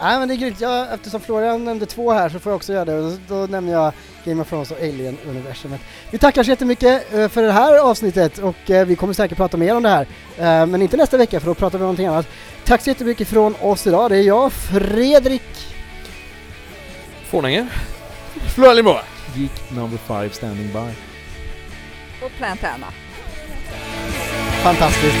[0.00, 2.72] Nej men det är grymt, jag, eftersom Florian nämnde två här så får jag också
[2.72, 3.92] göra det och då, då nämner jag
[4.24, 5.80] Game of Thrones och Alien-universumet.
[6.10, 9.56] Vi tackar så jättemycket eh, för det här avsnittet och eh, vi kommer säkert prata
[9.56, 10.06] mer om det här.
[10.36, 12.28] Eh, Men inte nästa vecka för då pratar vi om någonting annat.
[12.64, 15.75] Tack så jättemycket från oss idag, det är jag, Fredrik.
[17.30, 17.66] Fornänge.
[18.54, 18.98] Flålimo.
[19.34, 20.92] Geek number five standing by.
[22.24, 22.86] Och Plantana.
[24.62, 25.16] Fantastiskt.